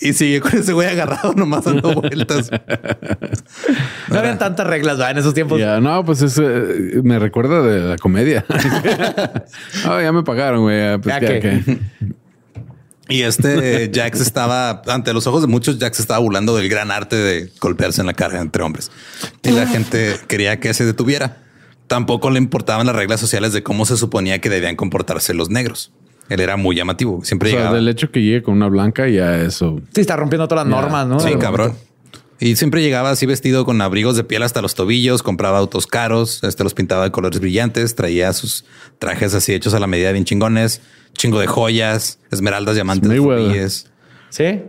[0.00, 2.50] y siguió con ese güey agarrado nomás dando vueltas.
[4.08, 5.10] No habían tantas reglas ¿verdad?
[5.12, 5.58] en esos tiempos.
[5.58, 8.44] Ya, no, pues es, eh, me recuerda de la comedia.
[9.84, 10.98] Ah, ya me pagaron, güey.
[10.98, 11.78] Pues, Ya ¿qué- que-?
[13.08, 15.78] Y este Jax estaba ante los ojos de muchos.
[15.78, 18.90] Jax estaba burlando del gran arte de golpearse en la cara entre hombres
[19.42, 21.38] y la gente quería que se detuviera.
[21.86, 25.92] Tampoco le importaban las reglas sociales de cómo se suponía que debían comportarse los negros.
[26.28, 27.24] Él era muy llamativo.
[27.24, 27.76] Siempre O sea, llegaba.
[27.76, 29.80] del hecho que llegue con una blanca, ya eso.
[29.94, 30.80] Sí, está rompiendo todas las Ya.
[30.80, 31.20] normas, ¿no?
[31.20, 31.72] Sí, De cabrón.
[32.38, 36.42] Y siempre llegaba así vestido con abrigos de piel hasta los tobillos, compraba autos caros,
[36.44, 38.66] este los pintaba de colores brillantes, traía sus
[38.98, 40.82] trajes así hechos a la medida bien chingones,
[41.14, 43.90] chingo de joyas, esmeraldas, diamantes.
[44.28, 44.60] Sí.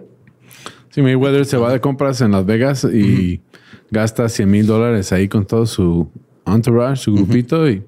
[0.91, 3.41] Si Mayweather se va de compras en Las Vegas y
[3.91, 6.09] gasta 100 mil dólares ahí con todo su
[6.45, 7.83] entourage, su grupito, y,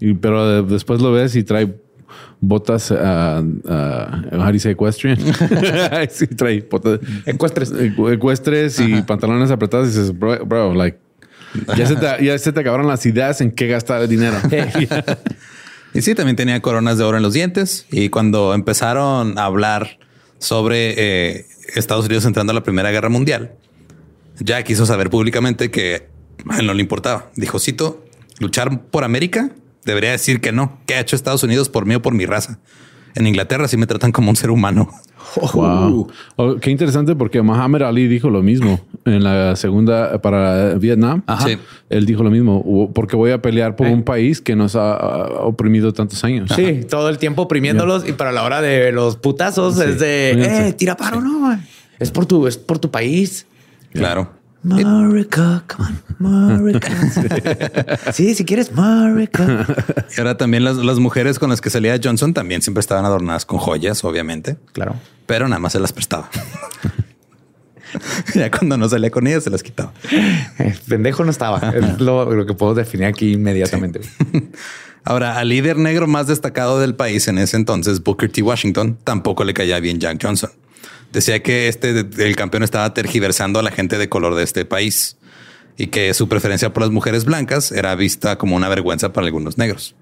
[0.00, 1.74] y- pero de- después lo ves y trae
[2.44, 5.16] botas a how do you say equestrian?
[6.10, 7.72] sí, trae botas Encuestres.
[7.72, 10.98] ecu- ecuestres y pantalones apretados y dices, bro, bro, like,
[11.76, 14.36] ya se, te, ya se te acabaron las ideas en qué gastar el dinero.
[15.94, 17.84] Y sí, también tenía coronas de oro en los dientes.
[17.90, 19.98] Y cuando empezaron a hablar
[20.38, 20.94] sobre
[21.36, 23.52] eh, Estados Unidos entrando a la Primera Guerra Mundial,
[24.38, 26.08] ya quiso saber públicamente que
[26.48, 27.30] a él no le importaba.
[27.36, 28.06] Dijo, cito,
[28.40, 29.50] luchar por América
[29.84, 30.78] debería decir que no.
[30.86, 32.58] ¿Qué ha hecho Estados Unidos por mí o por mi raza?
[33.14, 34.88] En Inglaterra sí me tratan como un ser humano.
[35.54, 36.08] Wow.
[36.36, 41.22] Oh, qué interesante porque Muhammad Ali dijo lo mismo en la segunda para Vietnam.
[41.26, 41.46] Ajá.
[41.46, 41.58] Sí.
[41.88, 44.94] Él dijo lo mismo "O- porque voy a pelear por un país que nos ha,
[45.40, 46.50] oprimido tantos años.
[46.54, 50.32] Sí, todo el tiempo oprimiéndolos y para la hora de los putazos es de
[50.68, 51.58] eh, tira paro, no.
[51.98, 53.46] Es por tu, es por tu país.
[53.94, 54.32] Claro.
[54.64, 55.88] America, come
[56.20, 56.80] on,
[58.12, 59.66] sí, si quieres, America.
[60.16, 63.44] Y ahora también las, las mujeres con las que salía Johnson también siempre estaban adornadas
[63.44, 64.94] con joyas, obviamente, Claro.
[65.26, 66.30] pero nada más se las prestaba.
[68.34, 69.92] ya cuando no salía con ellas se las quitaba.
[70.58, 71.58] Eh, Pendejo no estaba.
[71.70, 74.00] Es lo, lo que puedo definir aquí inmediatamente.
[75.04, 78.40] Ahora, al líder negro más destacado del país en ese entonces, Booker T.
[78.42, 80.50] Washington, tampoco le caía bien Jack Johnson.
[81.12, 85.16] Decía que este el campeón estaba tergiversando a la gente de color de este país
[85.76, 89.58] y que su preferencia por las mujeres blancas era vista como una vergüenza para algunos
[89.58, 89.94] negros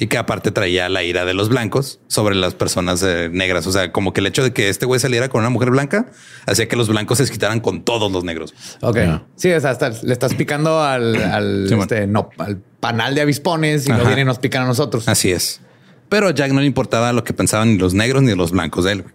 [0.00, 3.66] y que aparte traía la ira de los blancos sobre las personas eh, negras.
[3.66, 6.06] O sea, como que el hecho de que este güey saliera con una mujer blanca
[6.46, 8.54] hacía que los blancos se desquitaran con todos los negros.
[8.80, 8.96] Ok.
[9.34, 11.82] Sí, o sea, hasta le estás picando al, al, Sí, bueno.
[11.82, 13.98] este, no, al panal de avispones y Ajá.
[13.98, 15.08] no vienen y nos pican a nosotros.
[15.08, 15.60] Así es.
[16.08, 18.84] Pero a Jack no le importaba lo que pensaban ni los negros ni los blancos
[18.84, 19.02] de él.
[19.02, 19.14] güey.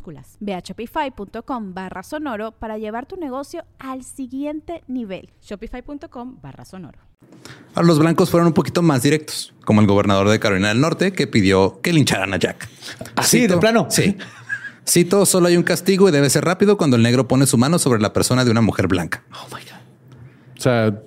[0.39, 5.29] Ve a shopify.com barra sonoro para llevar tu negocio al siguiente nivel.
[5.41, 6.99] Shopify.com barra sonoro.
[7.75, 11.13] Ahora, los blancos fueron un poquito más directos, como el gobernador de Carolina del Norte,
[11.13, 12.67] que pidió que lincharan a Jack.
[13.15, 13.87] ¿Así, Cito- de plano?
[13.89, 14.17] Sí.
[14.87, 17.77] Cito, solo hay un castigo y debe ser rápido cuando el negro pone su mano
[17.79, 19.23] sobre la persona de una mujer blanca.
[20.57, 20.99] O sea,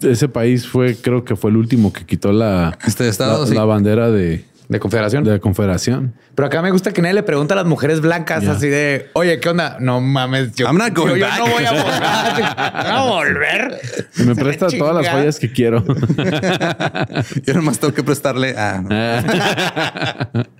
[0.00, 3.54] ese país fue, creo que fue el último que quitó la, Este estado, la, sí.
[3.54, 5.22] la bandera de, De confederación.
[5.22, 6.14] de confederación.
[6.34, 9.38] Pero acá me gusta que nadie le pregunta a las mujeres blancas así de, oye,
[9.38, 9.76] ¿qué onda?
[9.80, 11.38] No mames, yo, I'm not going yo- yo back.
[11.38, 11.94] no voy a volver.
[12.90, 13.80] no voy a volver.
[14.26, 15.84] Me presta todas las joyas que quiero.
[17.44, 20.42] Yo nomás tengo que prestarle a.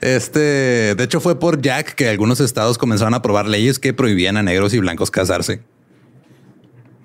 [0.00, 4.36] Este, de hecho, fue por Jack que algunos estados comenzaron a aprobar leyes que prohibían
[4.36, 5.62] a negros y blancos casarse.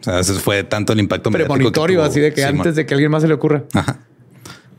[0.01, 2.09] O sea, ese fue tanto el impacto mediático que Premonitorio, tuvo.
[2.09, 3.63] así de que antes de que a alguien más se le ocurra.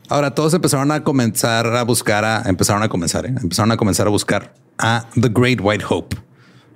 [0.09, 3.33] Ahora todos empezaron a comenzar a buscar a empezaron a comenzar, ¿eh?
[3.41, 6.17] empezaron a comenzar a buscar a The Great White Hope,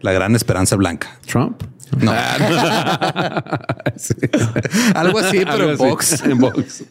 [0.02, 1.20] la gran esperanza blanca.
[1.26, 1.64] Trump.
[2.00, 2.12] No,
[4.96, 5.84] algo así, pero Algo en así.
[5.84, 6.22] box.
[6.24, 6.84] En box.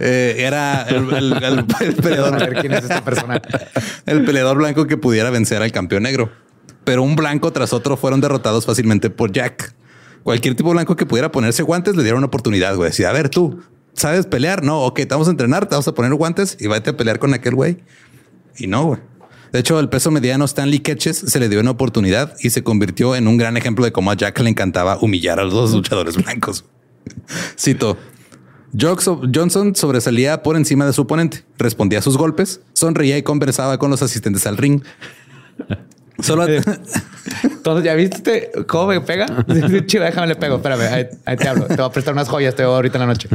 [0.00, 1.66] Eh, era el, el- el- el A
[2.02, 3.40] peleador, ver quién es esta persona.
[4.06, 6.30] el peleador blanco que pudiera vencer al campeón negro.
[6.84, 9.72] Pero un blanco tras otro fueron derrotados fácilmente por Jack.
[10.24, 12.90] Cualquier tipo blanco que pudiera ponerse guantes le dieron una oportunidad, güey.
[12.90, 13.62] Decía, a ver, tú,
[13.94, 14.62] ¿sabes pelear?
[14.62, 17.18] No, ok, te vamos a entrenar, te vamos a poner guantes y vete a pelear
[17.18, 17.78] con aquel güey.
[18.58, 18.98] Y no.
[19.52, 23.14] De hecho, el peso mediano Stanley Ketches se le dio una oportunidad y se convirtió
[23.14, 26.16] en un gran ejemplo de cómo a Jack le encantaba humillar a los dos luchadores
[26.16, 26.64] blancos.
[27.58, 27.98] Cito.
[28.74, 33.90] Johnson sobresalía por encima de su oponente, respondía a sus golpes, sonreía y conversaba con
[33.90, 34.82] los asistentes al ring.
[36.22, 39.26] Solo Entonces, ¿ya viste cómo me pega?
[39.86, 40.56] Chiva, déjame le pego.
[40.56, 41.66] Espérame, ahí, ahí te hablo.
[41.66, 43.28] Te voy a prestar unas joyas, te voy ahorita en la noche.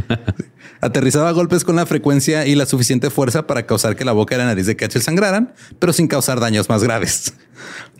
[0.81, 4.37] aterrizaba golpes con la frecuencia y la suficiente fuerza para causar que la boca y
[4.37, 7.33] la nariz de Ketchel sangraran, pero sin causar daños más graves.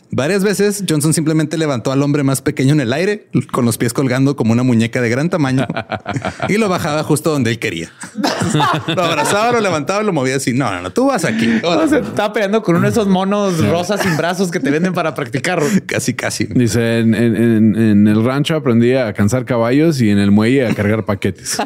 [0.09, 3.93] Varias veces Johnson simplemente levantó al hombre más pequeño en el aire, con los pies
[3.93, 5.67] colgando como una muñeca de gran tamaño,
[6.49, 7.91] y lo bajaba justo donde él quería.
[8.95, 10.53] Lo abrazaba, lo levantaba, lo movía así.
[10.53, 11.49] No, no, no, tú vas aquí.
[11.63, 14.93] O sea, estaba peleando con uno de esos monos rosas sin brazos que te venden
[14.93, 15.61] para practicar.
[15.85, 16.45] Casi, casi.
[16.45, 20.65] Dice, en, en- en- en el rancho aprendí a cansar caballos y en el muelle
[20.67, 21.57] a cargar paquetes.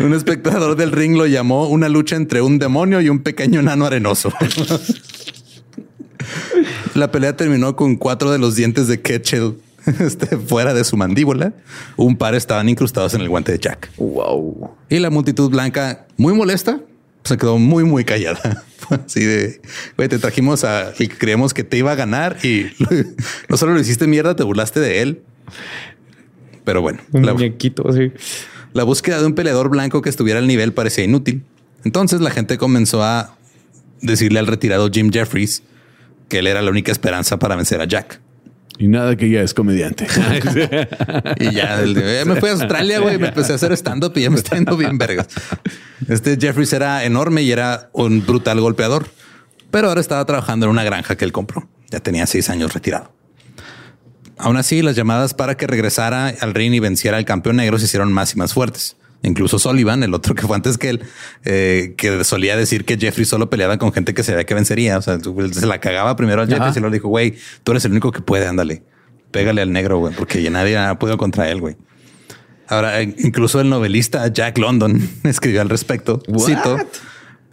[0.00, 3.86] Un espectador del ring lo llamó una lucha entre un demonio y un pequeño enano
[3.86, 4.32] arenoso.
[6.94, 9.54] La pelea terminó con cuatro de los dientes de Ketchel
[10.00, 11.52] este, fuera de su mandíbula.
[11.96, 13.90] Un par estaban incrustados en el guante de Jack.
[13.98, 14.70] Wow.
[14.88, 16.80] Y la multitud blanca, muy molesta,
[17.24, 18.64] se quedó muy, muy callada.
[18.90, 19.60] Así de,
[19.96, 22.66] güey, te trajimos a que creíamos que te iba a ganar y
[23.48, 25.22] no solo lo hiciste mierda, te burlaste de él.
[26.64, 28.12] Pero bueno, Un la- muñequito así.
[28.72, 31.44] la búsqueda de un peleador blanco que estuviera al nivel parecía inútil.
[31.84, 33.36] Entonces la gente comenzó a
[34.02, 35.62] decirle al retirado Jim Jeffries
[36.28, 38.20] que él era la única esperanza para vencer a Jack.
[38.78, 40.06] y nada que ya es comediante.
[41.38, 44.30] Y ya "Eh, me fui a Australia, güey, me empecé a hacer stand-up y ya
[44.30, 45.28] me está yendo bien vergas.
[46.08, 49.06] Este Jeffries era enorme y era un brutal golpeador,
[49.70, 51.68] pero ahora estaba trabajando en una granja que él compró.
[51.90, 53.12] Ya tenía seis años retirado.
[54.38, 57.86] Aún así, las llamadas para que regresara al ring y venciera al campeón negro se
[57.86, 58.96] hicieron más y más fuertes.
[59.26, 61.02] Incluso Sullivan, el otro que fue antes que él,
[61.44, 64.98] eh, que solía decir que Jeffrey solo peleaba con gente que se veía que vencería.
[64.98, 67.34] O sea, él se la cagaba primero a Jeffrey y luego dijo, güey,
[67.64, 68.84] tú eres el único que puede, ándale.
[69.32, 71.76] Pégale al negro, güey, porque ya nadie ha podido contra él, güey.
[72.68, 76.22] Ahora, eh, incluso el novelista Jack London escribió al respecto.
[76.38, 76.78] Cito,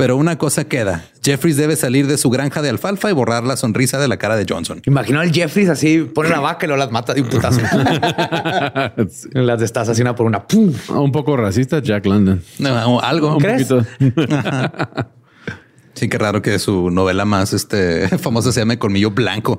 [0.03, 1.05] pero una cosa queda.
[1.23, 4.35] Jeffries debe salir de su granja de alfalfa y borrar la sonrisa de la cara
[4.35, 4.81] de Johnson.
[4.85, 7.61] Imagino al Jeffries así, pone la vaca y luego las mata de un putazo.
[9.31, 10.45] las destaza así una por una.
[10.45, 10.73] ¡Pum!
[10.89, 12.43] Un poco racista, Jack London.
[12.59, 13.37] No, algo.
[13.37, 13.65] Un ¿Crees?
[13.65, 13.85] poquito.
[15.93, 19.57] Sí, qué raro que su novela más este, famosa se llame Colmillo Blanco.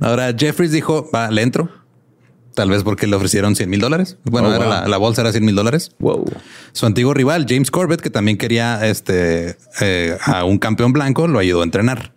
[0.00, 1.68] Ahora Jeffries dijo, va, le entro.
[2.54, 4.16] Tal vez porque le ofrecieron 100 mil dólares.
[4.24, 4.68] Bueno, Oh, wow.
[4.68, 5.92] la, la bolsa era 100 mil dólares.
[6.00, 6.24] Wow.
[6.72, 11.38] Su antiguo rival, James Corbett, que también quería este, eh, a un campeón blanco, lo
[11.38, 12.12] ayudó a entrenar.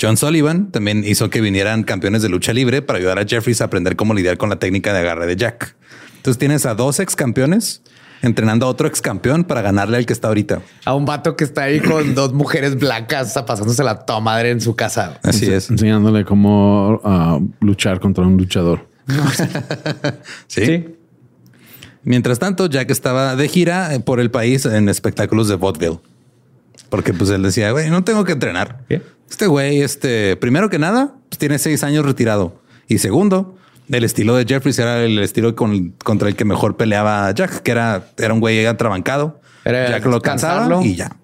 [0.00, 3.64] John Sullivan también hizo que vinieran campeones de lucha libre para ayudar a Jeffries a
[3.64, 5.74] aprender cómo lidiar con la técnica de agarre de Jack.
[6.16, 7.82] Entonces tienes a dos ex campeones
[8.22, 10.60] entrenando a otro ex campeón para ganarle al que está ahorita.
[10.84, 14.60] A un vato que está ahí con dos mujeres blancas pasándose la toda madre en
[14.60, 15.18] su casa.
[15.22, 15.70] Así es.
[15.70, 18.86] Enseñándole cómo ah, luchar contra un luchador.
[20.46, 20.94] ¿Sí?
[22.04, 26.00] Mientras tanto, Jack estaba de gira eh, por el país en espectáculos de vaudeville.
[26.88, 28.84] Porque pues él decía, güey, no tengo que entrenar.
[28.88, 29.02] ¿Qué?
[29.30, 32.62] Este güey, este, primero que nada, pues, tiene seis años retirado.
[32.86, 33.56] Y segundo,
[33.90, 37.70] el estilo de Jeffries era el estilo con- contra el que mejor peleaba Jack, que
[37.72, 39.40] era, era un güey atrabancado.
[39.64, 41.14] Era Jack lo cansaba y ya.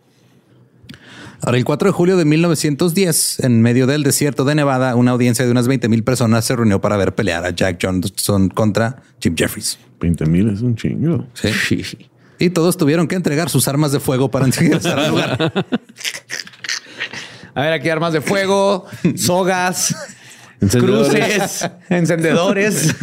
[1.42, 5.44] Ahora, el 4 de julio de 1910, en medio del desierto de Nevada, una audiencia
[5.44, 9.34] de unas 20 mil personas se reunió para ver pelear a Jack Johnson contra Jim
[9.36, 9.78] Jeffries.
[10.00, 11.26] 20 mil es un chingo.
[11.34, 12.08] Sí.
[12.38, 15.52] Y todos tuvieron que entregar sus armas de fuego para ingresar al lugar.
[17.54, 19.94] A ver, aquí armas de fuego, sogas,
[20.60, 21.08] Encendedores.
[21.12, 22.94] cruces, encendedores.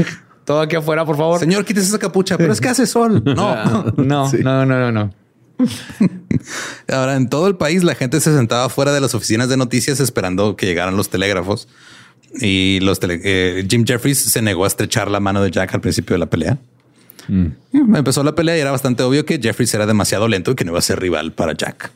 [0.45, 1.39] Todo aquí afuera, por favor.
[1.39, 3.23] Señor, quítese esa capucha, pero es que hace sol.
[3.25, 3.93] No.
[3.97, 4.37] No, Sí.
[4.43, 5.13] no, no, no, no.
[6.89, 9.99] Ahora, en todo el país, la gente se sentaba fuera de las oficinas de noticias
[9.99, 11.67] esperando que llegaran los telégrafos.
[12.39, 15.81] Y los tele- eh, Jim Jeffries se negó a estrechar la mano de Jack al
[15.81, 16.57] principio de la pelea.
[17.27, 20.63] Mm, Empezó la pelea y era bastante obvio que Jeffries era demasiado lento y que
[20.65, 21.91] no iba a ser rival para Jack.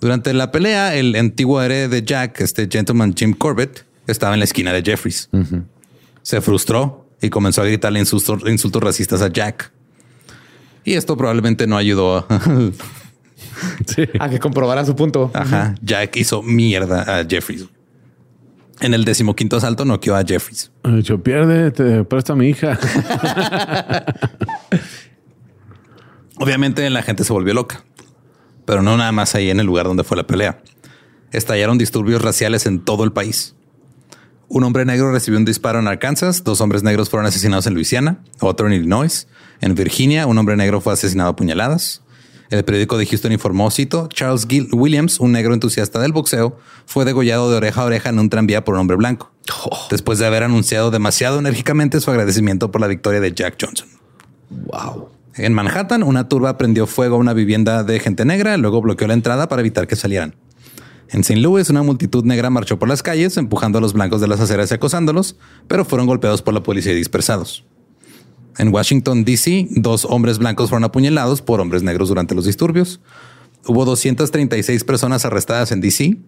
[0.00, 4.44] Durante la pelea, el antiguo héroe de Jack, este gentleman Jim Corbett, estaba en la
[4.44, 5.30] esquina de Jeffries.
[6.22, 9.72] Se frustró y comenzó a gritarle insultos, insultos racistas a Jack.
[10.86, 12.26] Y esto probablemente no ayudó a,
[13.86, 14.04] Sí.
[14.18, 15.30] A que comprobara su punto.
[15.34, 15.74] Ajá.
[15.82, 17.66] Jack hizo mierda a Jeffries.
[18.80, 20.70] En el decimoquinto asalto noqueó a Jeffries.
[20.84, 22.78] Dicho, pierde, te presta a mi hija.
[26.38, 27.82] Obviamente la gente se volvió loca,
[28.64, 30.62] pero no nada más ahí en el lugar donde fue la pelea.
[31.32, 33.55] Estallaron disturbios raciales en todo el país.
[34.48, 38.18] Un hombre negro recibió un disparo en Arkansas, dos hombres negros fueron asesinados en Luisiana,
[38.40, 39.26] otro en Illinois.
[39.60, 42.02] En Virginia, un hombre negro fue asesinado a puñaladas.
[42.50, 47.04] El periódico de Houston informó, cito, Charles Gill Williams, un negro entusiasta del boxeo, fue
[47.04, 49.32] degollado de oreja a oreja en un tranvía por un hombre blanco,
[49.90, 53.88] después de haber anunciado demasiado enérgicamente su agradecimiento por la victoria de Jack Johnson.
[54.50, 55.08] Wow.
[55.34, 59.14] En Manhattan, una turba prendió fuego a una vivienda de gente negra, luego bloqueó la
[59.14, 60.36] entrada para evitar que salieran.
[61.08, 61.40] En St.
[61.40, 64.70] Louis, una multitud negra marchó por las calles, empujando a los blancos de las aceras
[64.70, 65.36] y acosándolos,
[65.68, 67.64] pero fueron golpeados por la policía y dispersados.
[68.58, 73.00] En Washington, D.C., dos hombres blancos fueron apuñalados por hombres negros durante los disturbios.
[73.66, 76.18] Hubo 236 personas arrestadas en D.C.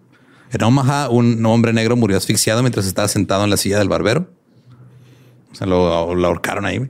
[0.53, 4.31] En Omaha, un hombre negro murió asfixiado mientras estaba sentado en la silla del barbero.
[5.53, 6.89] O sea, lo, lo ahorcaron ahí.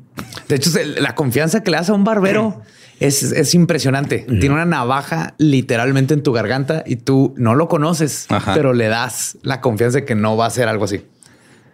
[0.48, 2.60] De hecho, la confianza que le das a un barbero
[3.00, 4.26] es, es impresionante.
[4.40, 8.54] Tiene una navaja literalmente en tu garganta y tú no lo conoces, Ajá.
[8.54, 11.02] pero le das la confianza de que no va a ser algo así.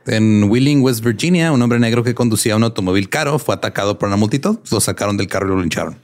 [0.06, 4.08] En Wheeling, West Virginia, un hombre negro que conducía un automóvil caro fue atacado por
[4.08, 4.58] una multitud.
[4.70, 5.96] Lo sacaron del carro y lo lincharon.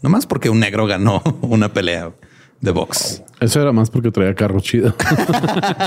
[0.00, 2.12] Nomás porque un negro ganó una pelea
[2.60, 3.22] de box.
[3.40, 4.94] Eso era más porque traía carro chido.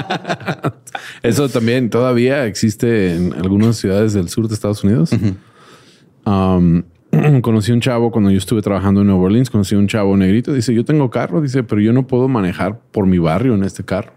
[1.23, 5.09] Eso también todavía existe en algunas ciudades del sur de Estados Unidos.
[6.25, 6.83] Um,
[7.41, 9.49] conocí un chavo cuando yo estuve trabajando en Nueva Orleans.
[9.49, 10.53] Conocí un chavo negrito.
[10.53, 11.41] Dice: Yo tengo carro.
[11.41, 14.13] Dice, pero yo no puedo manejar por mi barrio en este carro.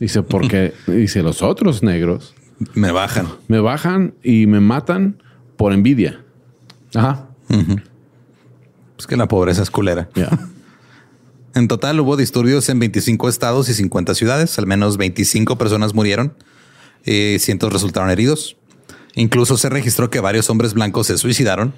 [0.00, 2.34] Dice, porque dice los otros negros
[2.74, 3.26] Me bajan.
[3.48, 5.22] me bajan y me matan
[5.56, 6.20] por envidia.
[6.94, 7.28] Ajá.
[8.98, 10.08] Es que la pobreza es culera.
[10.14, 10.28] Ya.
[11.54, 14.56] En total hubo disturbios en 25 estados y 50 ciudades.
[14.60, 16.34] Al menos 25 personas murieron
[17.04, 18.56] y cientos resultaron heridos.
[19.18, 21.74] Incluso se registró que varios hombres blancos se suicidaron.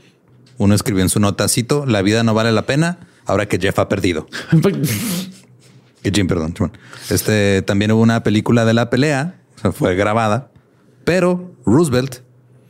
[0.58, 3.78] Uno escribió en su nota, cito, la vida no vale la pena ahora que Jeff
[3.78, 4.28] ha perdido.
[6.02, 6.54] Que Jim, perdón.
[7.10, 9.42] Este también hubo una película de la pelea,
[9.74, 10.50] fue grabada,
[11.04, 12.20] pero Roosevelt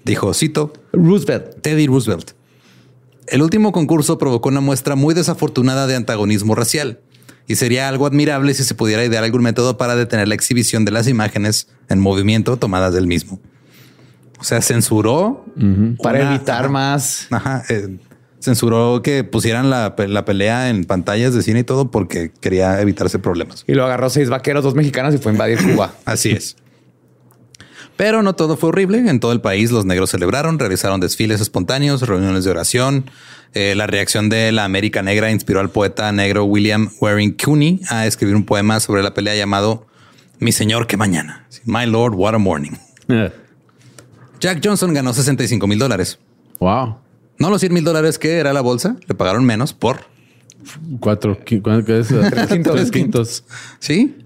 [0.05, 1.61] dijo, cito, Roosevelt.
[1.63, 2.33] Teddy Roosevelt.
[3.29, 6.99] El último concurso provocó una muestra muy desafortunada de antagonismo racial
[7.47, 10.91] y sería algo admirable si se pudiera idear algún método para detener la exhibición de
[10.91, 13.41] las imágenes en movimiento tomadas del mismo.
[14.41, 15.45] O sea, censuró
[16.03, 16.69] Para una- evitar ajá.
[16.69, 17.27] más.
[17.31, 17.99] Ajá, eh,
[18.41, 23.19] censuró que pusieran la, la pelea en pantallas de cine y todo porque quería evitarse
[23.19, 23.65] problemas.
[23.67, 25.93] Y lo agarró seis vaqueros, dos mexicanos y fue a invadir Cuba.
[26.07, 26.57] Así es.
[27.97, 28.99] Pero no todo fue horrible.
[29.11, 33.11] En todo el país los negros celebraron, realizaron desfiles espontáneos, reuniones de oración.
[33.53, 38.07] Eh, la reacción de la América Negra inspiró al poeta negro William Waring Cooney a
[38.07, 39.87] escribir un poema sobre la pelea llamado
[40.39, 41.47] Mi Señor, que mañana.
[41.67, 42.73] My Lord, what a morning.
[44.41, 46.19] Jack Johnson ganó 65 mil dólares.
[46.59, 46.97] wow.
[47.39, 50.01] No los 100 mil dólares que era la bolsa, le pagaron menos por.
[51.01, 52.09] Cuatro, ¿cuánto qué es?
[52.31, 52.75] Tres quintos.
[52.75, 53.45] Tres quintos.
[53.79, 54.17] Sí,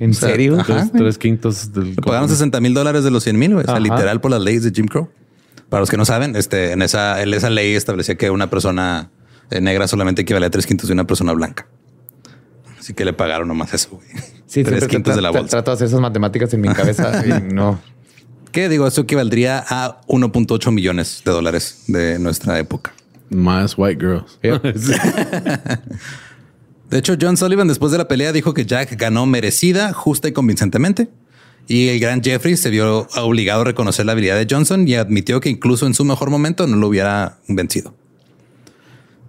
[0.00, 0.58] ¿En sea, serio?
[0.58, 0.74] ajá.
[0.74, 1.90] Tres, tres quintos del.
[1.90, 4.64] Le pagaron 60 mil dólares de los 100 mil, o sea, literal por las leyes
[4.64, 5.08] de Jim Crow.
[5.68, 9.10] Para los que no saben, este, en esa, en esa ley establecía que una persona
[9.52, 11.68] eh, negra solamente equivalía a tres quintos de una persona blanca.
[12.76, 13.90] Así que le pagaron nomás eso.
[13.90, 14.08] güey.
[14.46, 15.46] Sí, tres quintos de la bolsa.
[15.48, 17.80] Trato de hacer esas matemáticas en mi cabeza y no.
[18.52, 18.86] ¿Qué digo?
[18.86, 22.92] Eso equivaldría a 1.8 millones de dólares de nuestra época.
[23.30, 24.38] Más white girls.
[26.90, 30.32] De hecho, John Sullivan después de la pelea dijo que Jack ganó merecida, justa y
[30.32, 31.08] convincentemente.
[31.68, 35.40] Y el gran Jeffrey se vio obligado a reconocer la habilidad de Johnson y admitió
[35.40, 37.94] que incluso en su mejor momento no lo hubiera vencido.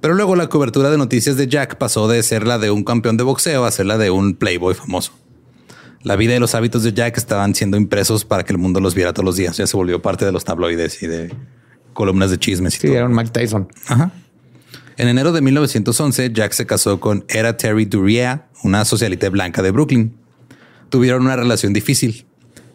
[0.02, 3.18] Pero luego la cobertura de noticias de Jack pasó de ser la de un campeón
[3.18, 5.14] de boxeo a ser la de un playboy famoso.
[6.04, 8.96] La vida y los hábitos de Jack estaban siendo impresos para que el mundo los
[8.96, 9.58] viera todos los días.
[9.58, 11.34] Ya se volvió parte de los tabloides y de
[11.94, 12.98] columnas de chismes y Sí, todo.
[12.98, 13.68] era un Mike Tyson.
[13.88, 14.12] Ajá.
[14.98, 19.72] En enero de 1911, Jack se casó con Era Terry Duryea, una socialite blanca de
[19.72, 20.16] Brooklyn.
[20.90, 22.26] Tuvieron una relación difícil.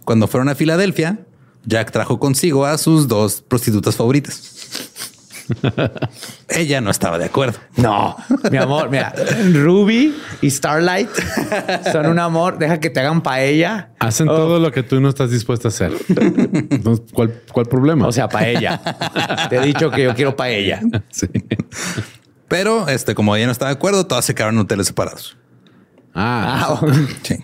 [0.05, 1.21] Cuando fueron a Filadelfia,
[1.65, 4.56] Jack trajo consigo a sus dos prostitutas favoritas.
[6.49, 7.59] Ella no estaba de acuerdo.
[7.77, 8.17] No,
[8.51, 9.13] mi amor, mira,
[9.53, 11.09] Ruby y Starlight
[11.93, 12.59] son un amor.
[12.59, 13.91] Deja que te hagan paella.
[13.99, 15.93] Hacen todo lo que tú no estás dispuesto a hacer.
[16.09, 18.07] Entonces, ¿cuál, cuál problema?
[18.07, 18.81] O sea, paella.
[19.49, 20.81] Te he dicho que yo quiero paella.
[21.11, 21.27] Sí.
[22.49, 25.37] Pero este, como ella no estaba de acuerdo, todas se quedaron en hoteles separados.
[26.15, 26.87] Ah, Ah,
[27.23, 27.37] Sí.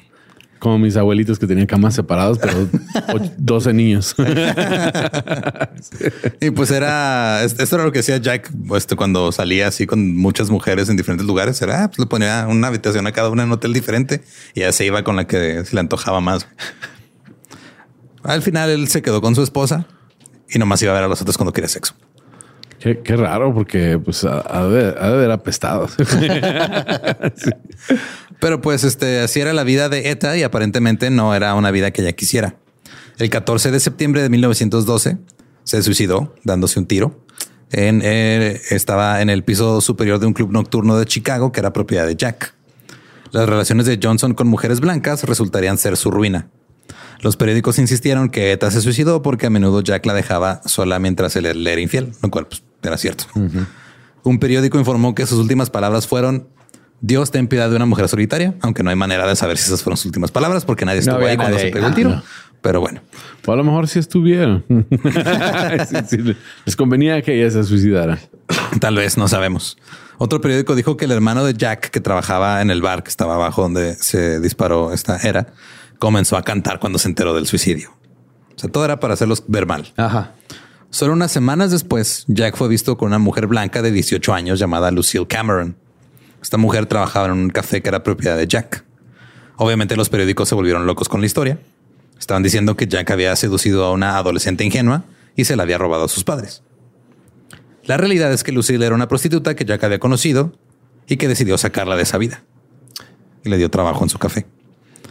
[0.62, 2.52] Como mis abuelitos que tenían camas separadas, pero
[3.12, 4.14] och- 12 niños.
[6.40, 10.16] Y pues era, es- esto era lo que hacía Jack este, cuando salía así con
[10.16, 11.60] muchas mujeres en diferentes lugares.
[11.62, 14.22] Era, ah, pues le ponía una habitación a cada una en un hotel diferente
[14.54, 16.46] y ya se iba con la que se le antojaba más.
[18.22, 19.86] Al final él se quedó con su esposa
[20.48, 21.94] y nomás iba a ver a los otros cuando quería sexo.
[22.82, 25.86] Qué, raro, porque pues ha de, ha haber apestado.
[28.40, 31.92] Pero pues este, así era la vida de Eta y aparentemente no era una vida
[31.92, 32.56] que ella quisiera.
[33.18, 35.18] El 14 de septiembre de 1912
[35.62, 37.24] se suicidó dándose un tiro.
[37.70, 41.72] En, eh, estaba en el piso superior de un club nocturno de Chicago que era
[41.72, 42.52] propiedad de Jack.
[43.30, 46.48] Las relaciones de Johnson con mujeres blancas resultarían ser su ruina.
[47.20, 51.36] Los periódicos insistieron que Eta se suicidó porque a menudo Jack la dejaba sola mientras
[51.36, 53.24] él era infiel, lo cual pues, era cierto.
[54.24, 56.48] Un periódico informó que sus últimas palabras fueron
[57.00, 59.82] Dios ten piedad de una mujer solitaria, aunque no hay manera de saber si esas
[59.82, 61.96] fueron sus últimas palabras porque nadie estuvo había ahí cuando nadie se pegó el Ah,
[61.96, 62.10] tiro.
[62.10, 62.22] no.
[62.60, 63.00] Pero bueno,
[63.44, 64.00] o a lo mejor si.
[64.08, 68.18] Sí, sí, les convenía que ella se suicidara.
[68.80, 69.76] tal vez no sabemos.
[70.18, 73.34] Otro periódico dijo que el hermano de Jack, que trabajaba en el bar que estaba
[73.34, 75.48] abajo donde se disparó esta era,
[75.98, 77.90] comenzó a cantar cuando se enteró del suicidio.
[78.54, 79.92] O sea, todo era para hacerlos ver mal.
[79.96, 80.32] Ajá.
[80.92, 84.90] Solo unas semanas después, Jack fue visto con una mujer blanca de 18 años llamada
[84.90, 85.74] Lucille Cameron.
[86.42, 88.84] Esta mujer trabajaba en un café que era propiedad de Jack.
[89.56, 91.58] Obviamente los periódicos se volvieron locos con la historia.
[92.18, 96.04] Estaban diciendo que Jack había seducido a una adolescente ingenua y se la había robado
[96.04, 96.62] a sus padres.
[97.84, 100.52] La realidad es que Lucille era una prostituta que Jack había conocido
[101.08, 102.44] y que decidió sacarla de esa vida.
[103.44, 104.44] Y le dio trabajo en su café.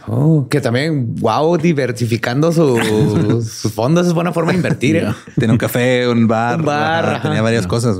[0.08, 4.96] Oh, que también, wow, diversificando su- sus fondos es buena forma de invertir.
[4.96, 5.14] ¿eh?
[5.36, 7.22] Tenía un café, un bar, Un bar, ajá, ajá.
[7.22, 7.98] tenía varias cosas.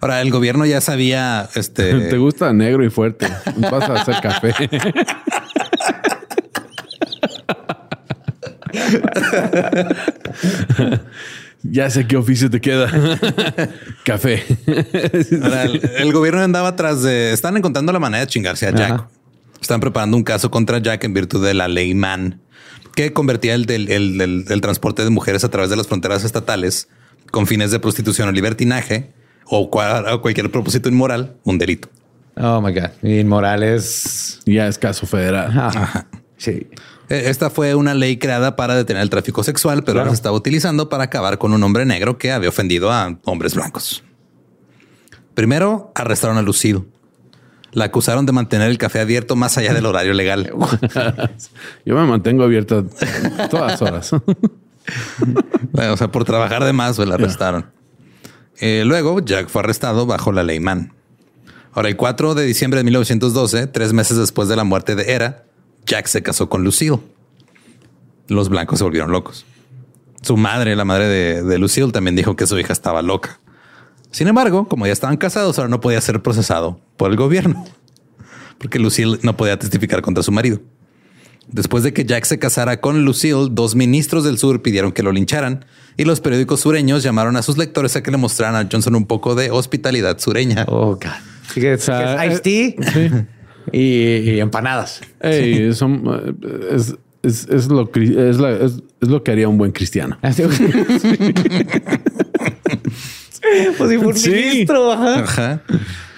[0.00, 3.28] Ahora, el gobierno ya sabía, este, Te gusta negro y fuerte.
[3.56, 4.52] Vas a hacer café.
[11.62, 12.90] ya sé qué oficio te queda.
[14.04, 14.42] café.
[15.42, 17.32] Ahora, el, el gobierno andaba atrás de.
[17.32, 18.90] Están encontrando la manera de chingarse a Jack.
[18.92, 19.08] Ajá.
[19.60, 22.40] Están preparando un caso contra Jack en virtud de la ley Mann,
[22.94, 26.24] que convertía el, del- el- el- el transporte de mujeres a través de las fronteras
[26.24, 26.88] estatales
[27.30, 29.12] con fines de prostitución o libertinaje
[29.46, 31.88] o, cua- o cualquier propósito inmoral, un delito.
[32.36, 32.90] Oh my God.
[33.02, 34.40] Inmoral es.
[34.44, 35.50] ya es caso federal.
[35.58, 36.06] Ajá.
[36.36, 36.66] Sí.
[37.08, 40.36] Eh, Esta fue una ley creada para detener el tráfico sexual, pero ahora se estaba
[40.36, 44.04] utilizando para acabar con un hombre negro que había ofendido a hombres blancos.
[45.34, 46.82] Primero, arrestaron a Lucille.
[47.76, 50.50] La acusaron de mantener el café abierto más allá del horario legal.
[51.84, 52.82] Yo me mantengo abierta
[53.50, 54.12] todas horas.
[55.74, 57.66] O sea, por trabajar de más, pues, la arrestaron.
[58.60, 60.92] Eh, luego, Jack fue arrestado bajo la ley Mann.
[61.72, 65.44] Ahora, el 4 de diciembre de 1912, tres meses después de la muerte de Era,
[65.84, 67.00] Jack se casó con Lucille.
[68.28, 69.44] Los blancos se volvieron locos.
[70.22, 73.40] Su madre, la madre de, de Lucille, también dijo que su hija estaba loca.
[74.10, 77.64] Sin embargo, como ya estaban casados, ahora no podía ser procesado por el gobierno,
[78.58, 80.60] porque Lucille no podía testificar contra su marido.
[81.48, 85.12] Después de que Jack se casara con Lucille, dos ministros del sur pidieron que lo
[85.12, 85.64] lincharan
[85.96, 89.06] y los periódicos sureños llamaron a sus lectores a que le mostraran a Johnson un
[89.06, 90.64] poco de hospitalidad sureña.
[90.68, 91.02] Oh God.
[91.54, 93.26] Sí que es, sea, que es iced tea
[93.72, 93.80] y,
[94.30, 95.00] y empanadas.
[95.74, 96.02] Son,
[96.72, 100.18] es, es, es lo, cri- es, la- es- es lo que haría un buen cristiano.
[100.22, 100.42] Así-
[103.78, 104.30] pues si fue un Sí.
[104.30, 104.92] ministro.
[104.92, 105.18] ajá.
[105.20, 105.62] Ajá.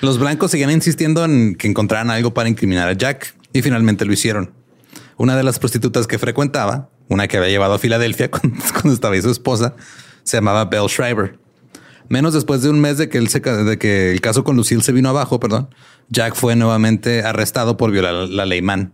[0.01, 4.13] Los blancos seguían insistiendo en que encontraran algo para incriminar a Jack y finalmente lo
[4.13, 4.53] hicieron.
[5.17, 9.15] Una de las prostitutas que frecuentaba, una que había llevado a Filadelfia cuando, cuando estaba
[9.15, 9.75] ahí su esposa,
[10.23, 11.39] se llamaba Belle Schreiber.
[12.09, 14.83] Menos después de un mes de que, él se de que el caso con Lucille
[14.83, 15.69] se vino abajo, perdón,
[16.09, 18.93] Jack fue nuevamente arrestado por violar la ley Mann.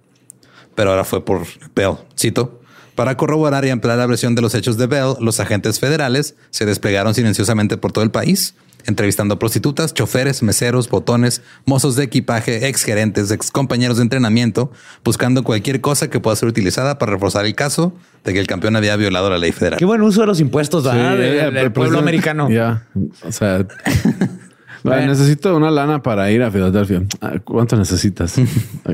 [0.74, 1.42] Pero ahora fue por
[1.76, 1.94] Bell.
[2.18, 2.60] Cito.
[2.94, 6.66] Para corroborar y ampliar la versión de los hechos de Bell, los agentes federales se
[6.66, 8.54] desplegaron silenciosamente por todo el país
[8.86, 14.70] entrevistando prostitutas, choferes, meseros, botones, mozos de equipaje, ex gerentes, ex compañeros de entrenamiento,
[15.02, 18.76] buscando cualquier cosa que pueda ser utilizada para reforzar el caso de que el campeón
[18.76, 19.78] había violado la ley federal.
[19.78, 22.50] Qué buen uso de los impuestos del, eh, pero pueblo pues, americano.
[22.50, 22.86] Ya.
[23.22, 23.66] O sea,
[24.84, 25.06] Bueno.
[25.06, 27.04] necesito una lana para ir a Filadelfia.
[27.22, 28.36] Ah, ¿Cuánto necesitas?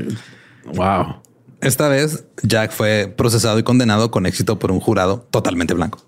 [0.73, 1.17] wow.
[1.61, 5.99] Esta vez, Jack fue procesado y condenado con éxito por un jurado totalmente blanco.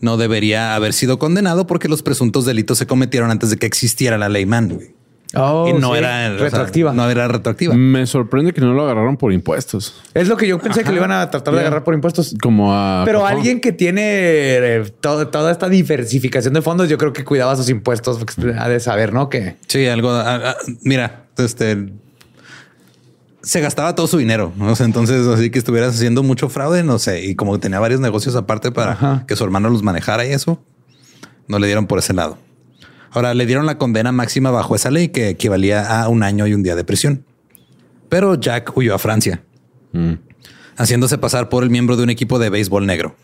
[0.00, 4.18] No debería haber sido condenado porque los presuntos delitos se cometieron antes de que existiera
[4.18, 4.78] la ley Mann.
[5.36, 5.98] Oh, y no sí.
[5.98, 6.92] era o sea, retroactiva.
[6.92, 7.74] no era retroactiva.
[7.74, 10.00] Me sorprende que no lo agarraron por impuestos.
[10.14, 12.36] Es lo que yo pensé que le iban a tratar de agarrar por impuestos.
[12.40, 13.02] Como a.
[13.04, 17.56] Pero alguien que tiene eh, todo- toda esta diversificación de fondos, yo creo que cuidaba
[17.56, 18.18] sus impuestos.
[18.18, 19.28] porque Ha de saber, ¿no?
[19.28, 20.10] Que Sí, algo.
[20.12, 21.88] ah, ah, mira, este
[23.44, 24.52] se gastaba todo su dinero.
[24.56, 24.72] ¿no?
[24.72, 27.24] O sea, entonces, así que estuvieras haciendo mucho fraude, no sé.
[27.24, 29.24] Y como tenía varios negocios aparte para Ajá.
[29.28, 30.62] que su hermano los manejara y eso,
[31.46, 32.38] no le dieron por ese lado.
[33.10, 36.54] Ahora le dieron la condena máxima bajo esa ley que equivalía a un año y
[36.54, 37.24] un día de prisión.
[38.08, 39.42] Pero Jack huyó a Francia,
[40.76, 43.14] haciéndose pasar por el miembro de un equipo de béisbol negro.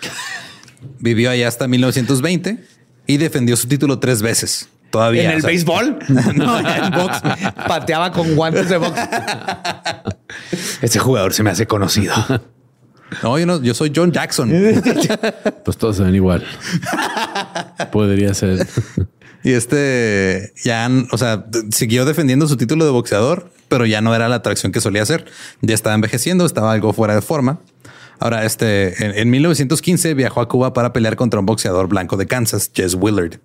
[0.98, 2.64] Vivió allá hasta 1920
[3.06, 4.68] y defendió su título tres veces.
[4.94, 5.24] Todavía.
[5.24, 5.98] en el o sea, béisbol,
[6.36, 7.20] no, en box.
[7.66, 8.96] pateaba con guantes de box.
[10.82, 12.14] Ese jugador se me hace conocido.
[13.20, 14.52] No, yo no, yo soy John Jackson.
[15.64, 16.44] Pues todos se ven igual.
[17.90, 18.68] Podría ser.
[19.42, 24.28] Y este ya, o sea, siguió defendiendo su título de boxeador, pero ya no era
[24.28, 25.24] la atracción que solía ser.
[25.60, 27.58] Ya estaba envejeciendo, estaba algo fuera de forma.
[28.20, 32.26] Ahora, este, en, en 1915 viajó a Cuba para pelear contra un boxeador blanco de
[32.26, 33.40] Kansas, Jess Willard.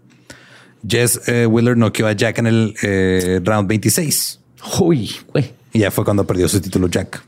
[0.88, 4.40] Jess eh, Willard noqueó a Jack en el eh, round 26.
[4.80, 5.54] Uy, güey.
[5.74, 7.24] Y ya fue cuando perdió su título Jack.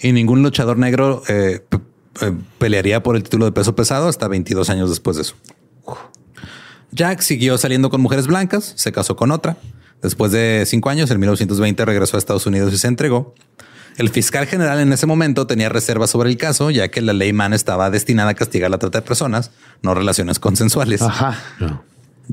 [0.00, 1.64] Y ningún luchador negro eh,
[2.20, 5.34] eh, pelearía por el título de peso pesado hasta 22 años después de eso.
[6.92, 9.56] Jack siguió saliendo con mujeres blancas, se casó con otra.
[10.02, 13.34] Después de cinco años, en 1920 regresó a Estados Unidos y se entregó.
[13.96, 17.32] El fiscal general en ese momento tenía reservas sobre el caso, ya que la ley
[17.32, 19.50] Mann estaba destinada a castigar la trata de personas,
[19.82, 21.02] no relaciones consensuales.
[21.02, 21.38] Ajá.
[21.58, 21.84] No.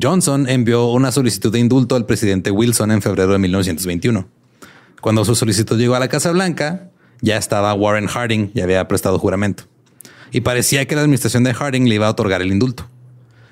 [0.02, 4.28] Johnson envió una solicitud de indulto al presidente Wilson en febrero de 1921.
[5.02, 6.90] Cuando su solicitud llegó a la Casa Blanca,
[7.22, 9.64] ya estaba Warren Harding y había prestado juramento.
[10.32, 12.88] Y parecía que la administración de Harding le iba a otorgar el indulto.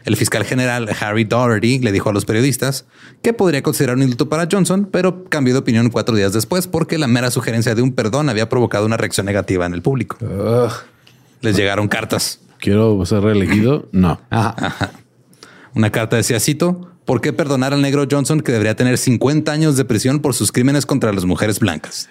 [0.03, 2.85] El fiscal general Harry Doherty le dijo a los periodistas
[3.23, 6.99] que podría considerar un indulto para Johnson, pero cambió de opinión cuatro días después porque
[6.99, 10.17] la mera sugerencia de un perdón había provocado una reacción negativa en el público.
[11.41, 12.39] Les llegaron cartas.
[12.59, 13.89] Quiero ser reelegido.
[13.91, 14.21] No.
[14.29, 14.91] Ajá.
[15.75, 19.75] Una carta decía, cito, ¿por qué perdonar al negro Johnson que debería tener 50 años
[19.75, 22.07] de prisión por sus crímenes contra las mujeres blancas?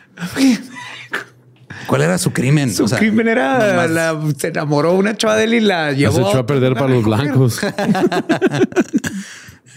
[1.87, 2.73] ¿Cuál era su crimen?
[2.73, 6.29] Su O sea, crimen era la, se enamoró una chava de él y la llevó.
[6.29, 7.61] echó a perder para los blancos.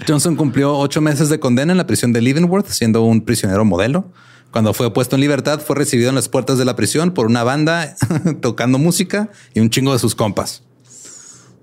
[0.08, 4.12] Johnson cumplió ocho meses de condena en la prisión de Leavenworth, siendo un prisionero modelo.
[4.52, 7.44] Cuando fue puesto en libertad, fue recibido en las puertas de la prisión por una
[7.44, 7.96] banda
[8.42, 10.64] tocando música y un chingo de sus compas.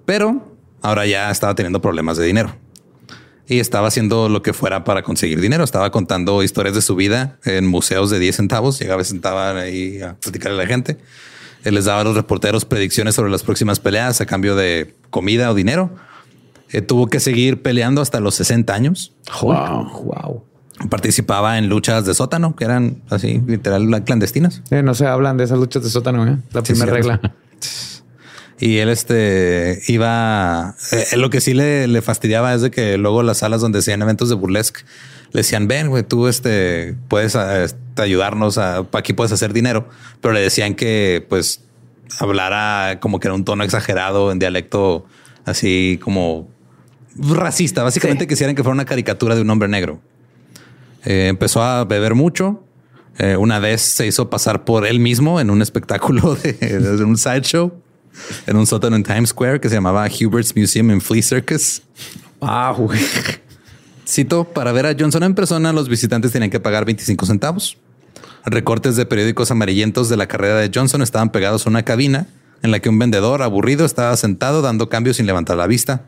[0.05, 0.54] Pero
[0.85, 2.55] ahora ya estaba teniendo problemas de dinero.
[3.47, 5.65] Y estaba haciendo lo que fuera para conseguir dinero.
[5.65, 8.79] Estaba contando historias de su vida en museos de 10 centavos.
[8.79, 10.99] Llegaba y sentaba ahí a platicarle a la gente.
[11.65, 15.51] Él les daba a los reporteros predicciones sobre las próximas peleas a cambio de comida
[15.51, 15.91] o dinero.
[16.71, 19.13] Eh, tuvo que seguir peleando hasta los 60 años.
[19.43, 20.05] Wow.
[20.05, 20.45] Wow.
[20.91, 24.63] Participaba en luchas de sótano, que eran así, literal, clandestinas.
[24.71, 26.39] Eh, no se hablan de esas luchas de sótano, ¿eh?
[26.53, 27.21] La Sí, primera regla.
[28.61, 30.77] Y él este iba.
[30.93, 34.01] eh, lo que sí le, le fastidiaba es de que luego las salas donde hacían
[34.03, 34.83] eventos de burlesque
[35.33, 39.89] le decían: Ven, güey, tú este puedes eh, este, ayudarnos a aquí puedes hacer dinero.
[40.21, 41.63] Pero le decían que pues
[42.21, 45.05] hablara como que era un tono exagerado en dialecto
[45.45, 46.49] así como
[47.17, 47.83] racista.
[47.83, 48.29] Básicamente Sí.
[48.29, 50.01] quisieran que fuera una caricatura de un hombre negro.
[51.05, 52.63] Eh, empezó a beber mucho.
[53.19, 57.17] Eh, una vez se hizo pasar por él mismo en un espectáculo de, de un
[57.17, 57.73] sideshow
[58.47, 61.83] en un sótano en Times Square que se llamaba Hubert's Museum in Flea Circus.
[62.41, 63.01] Ah, güey.
[64.07, 67.79] Cito, para ver a Johnson en persona, los visitantes tenían que pagar 25 centavos.
[68.45, 72.27] Recortes de periódicos amarillentos de la carrera de Johnson estaban pegados a una cabina
[72.63, 76.07] en la que un vendedor aburrido estaba sentado dando cambios sin levantar la vista.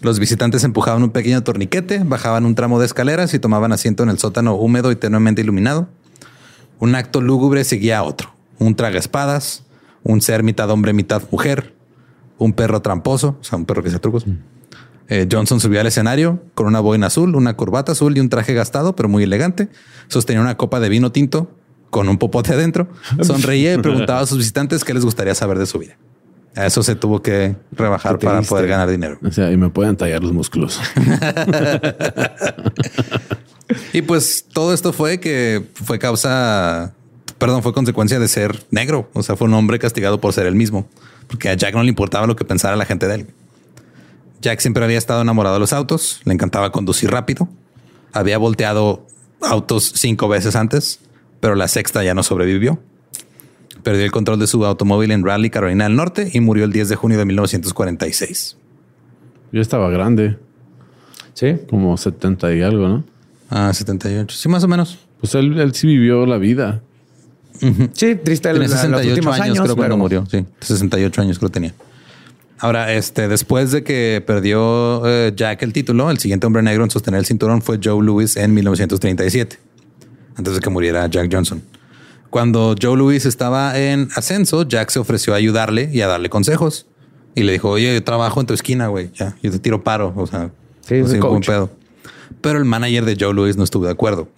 [0.00, 4.10] Los visitantes empujaban un pequeño torniquete, bajaban un tramo de escaleras y tomaban asiento en
[4.10, 5.88] el sótano húmedo y tenuemente iluminado.
[6.78, 8.32] Un acto lúgubre seguía a otro.
[8.58, 9.64] Un traga espadas,
[10.08, 11.74] un ser mitad hombre, mitad mujer,
[12.38, 14.24] un perro tramposo, o sea, un perro que hacía trucos.
[15.08, 18.54] Eh, Johnson subió al escenario con una boina azul, una corbata azul y un traje
[18.54, 19.68] gastado, pero muy elegante.
[20.08, 21.50] Sostenía una copa de vino tinto
[21.90, 22.88] con un popote adentro.
[23.22, 25.98] Sonreía y preguntaba a sus visitantes qué les gustaría saber de su vida.
[26.56, 29.18] A eso se tuvo que rebajar para poder ganar dinero.
[29.22, 30.80] O sea, y me pueden tallar los músculos.
[33.92, 36.94] Y pues todo esto fue que fue causa,
[37.38, 39.08] perdón, fue consecuencia de ser negro.
[39.14, 40.86] O sea, fue un hombre castigado por ser él mismo,
[41.26, 43.26] porque a Jack no le importaba lo que pensara la gente de él.
[44.40, 47.48] Jack siempre había estado enamorado de los autos, le encantaba conducir rápido,
[48.12, 49.06] había volteado
[49.40, 51.00] autos cinco veces antes,
[51.40, 52.80] pero la sexta ya no sobrevivió.
[53.82, 56.88] Perdió el control de su automóvil en Raleigh, Carolina del Norte, y murió el 10
[56.88, 58.56] de junio de 1946.
[59.52, 60.36] Yo estaba grande,
[61.34, 61.54] Sí.
[61.70, 63.04] como 70 y algo, ¿no?
[63.50, 64.36] Ah, 78.
[64.36, 64.98] Sí, más o menos.
[65.20, 66.82] Pues él, él sí vivió la vida.
[67.92, 70.24] Sí, triste el, Tenía los 68 últimos años, años, creo, cuando murió.
[70.30, 71.74] Sí, 68 años creo tenía.
[72.60, 76.90] Ahora, este, después de que perdió eh, Jack el título, el siguiente hombre negro en
[76.90, 79.58] sostener el cinturón fue Joe Louis en 1937,
[80.36, 81.62] antes de que muriera Jack Johnson.
[82.30, 86.86] Cuando Joe Louis estaba en ascenso, Jack se ofreció a ayudarle y a darle consejos.
[87.34, 89.10] Y le dijo, oye, yo trabajo en tu esquina, güey.
[89.14, 90.12] Ya, yo te tiro paro.
[90.16, 90.50] O sea,
[90.80, 91.46] Sí, es el buen coach.
[91.46, 91.70] pedo.
[92.40, 94.28] Pero el manager de Joe Louis no estuvo de acuerdo.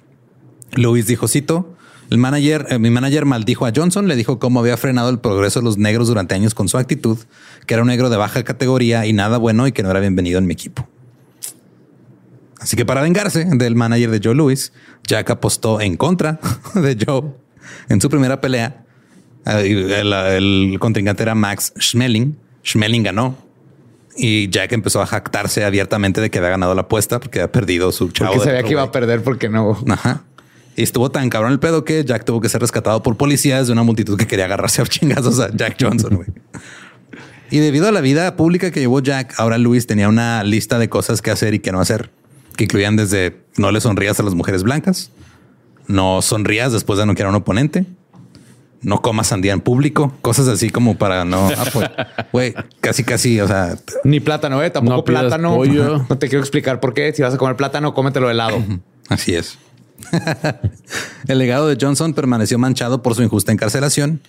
[0.72, 1.74] Louis dijo, cito,
[2.10, 5.60] el manager, eh, mi manager maldijo a Johnson, le dijo cómo había frenado el progreso
[5.60, 7.18] de los negros durante años con su actitud,
[7.66, 10.38] que era un negro de baja categoría y nada bueno y que no era bienvenido
[10.38, 10.88] en mi equipo.
[12.58, 14.72] Así que para vengarse del manager de Joe Louis,
[15.06, 16.40] Jack apostó en contra
[16.74, 17.30] de Joe
[17.88, 18.84] en su primera pelea.
[19.46, 22.36] Eh, El, el contrincante era Max Schmeling.
[22.66, 23.36] Schmeling ganó
[24.16, 27.92] y Jack empezó a jactarse abiertamente de que había ganado la apuesta porque había perdido
[27.92, 28.32] su chavo.
[28.34, 29.78] porque sabía que iba a perder porque no.
[29.88, 30.24] Ajá.
[30.80, 33.72] Y estuvo tan cabrón el pedo que Jack tuvo que ser rescatado por policías de
[33.74, 36.16] una multitud que quería agarrarse a chingazos a Jack Johnson.
[36.16, 36.28] güey.
[37.50, 40.88] Y debido a la vida pública que llevó Jack, ahora Luis tenía una lista de
[40.88, 42.08] cosas que hacer y que no hacer,
[42.56, 45.10] que incluían desde no le sonrías a las mujeres blancas,
[45.86, 47.84] no sonrías después de no querer a un oponente,
[48.80, 51.90] no comas sandía en público, cosas así como para no, ah, pues,
[52.32, 54.70] güey, casi, casi, o sea, Ni plátano, eh.
[54.70, 55.56] Tampoco No plátano.
[55.56, 56.06] pollo.
[56.08, 57.12] No te quiero explicar por qué.
[57.12, 58.64] Si vas a comer plátano, cómetelo de helado.
[59.10, 59.58] Así es.
[61.28, 64.20] El legado de Johnson permaneció manchado por su injusta encarcelación,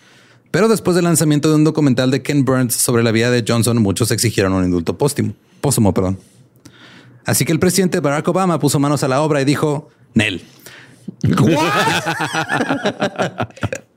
[0.51, 3.81] pero después del lanzamiento de un documental de Ken Burns sobre la vida de Johnson,
[3.81, 5.33] muchos exigieron un indulto póstumo.
[5.61, 6.19] Póstumo, perdón.
[7.25, 10.41] Así que el presidente Barack Obama puso manos a la obra y dijo, Nel,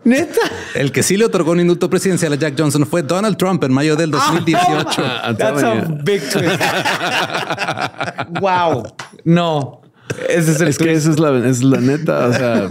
[0.05, 0.41] Neta.
[0.75, 3.73] el que sí le otorgó un indulto presidencial a Jack Johnson fue Donald Trump en
[3.73, 4.87] mayo del 2018.
[4.99, 6.61] Ah, That's a big twist.
[8.41, 8.85] wow.
[9.25, 9.81] No.
[10.29, 12.27] Ese es el Es que esa es la, es la neta.
[12.27, 12.71] O sea,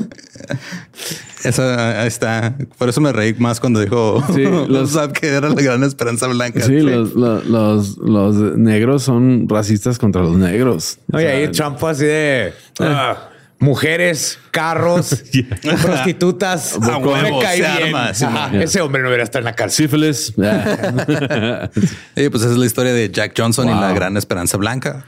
[1.44, 2.56] Eso ahí está.
[2.78, 6.62] Por eso me reí más cuando dijo Sí, los- que era la gran esperanza blanca.
[6.62, 11.00] sí, los, los, los, los negros son racistas contra los negros.
[11.12, 13.30] O Oye, sea, ahí Trump fue así de ah,
[13.60, 15.24] mujeres, carros,
[15.82, 16.76] prostitutas.
[16.76, 17.96] A Me huevo, cae se bien.
[17.96, 18.62] arma, sí, Ajá, man.
[18.62, 19.86] Ese hombre no debería estar en la cárcel.
[19.86, 20.34] sífilis.
[20.44, 21.70] Ah.
[22.16, 23.82] Eh, pues esa es la historia de Jack Johnson y Wow.
[23.82, 25.06] la gran esperanza blanca.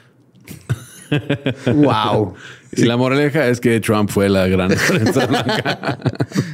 [1.65, 2.35] Wow.
[2.77, 5.97] Y la moraleja es que Trump fue la gran esperanza blanca.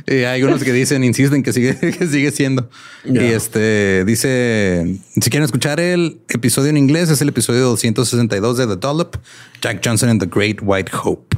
[0.07, 2.69] Y hay unos que dicen, insisten que sigue, que sigue siendo.
[3.05, 8.67] Y este dice: si quieren escuchar el episodio en inglés, es el episodio 262 de
[8.67, 9.15] The Dollop,
[9.61, 11.37] Jack Johnson and the Great White Hope.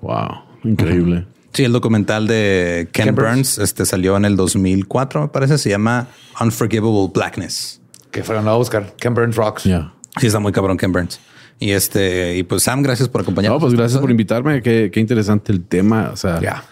[0.00, 1.26] Wow, increíble.
[1.54, 3.56] Sí, el documental de Ken, Ken Burns.
[3.56, 5.58] Burns este, salió en el 2004, me parece.
[5.58, 6.08] Se llama
[6.40, 7.80] Unforgivable Blackness.
[8.10, 8.94] Que fueron a buscar.
[8.96, 9.64] Ken Burns Rocks.
[9.64, 9.92] Ya.
[10.20, 11.20] Sí, está muy cabrón Ken Burns.
[11.60, 13.60] Y este, y pues Sam, gracias por acompañarnos.
[13.60, 14.62] No, pues gracias por invitarme.
[14.62, 16.10] Qué, qué interesante el tema.
[16.12, 16.64] O sea, Ya.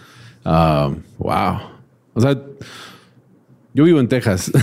[0.44, 1.58] ah, wow.
[2.14, 2.40] O sea,
[3.74, 4.50] yo vivo en Texas.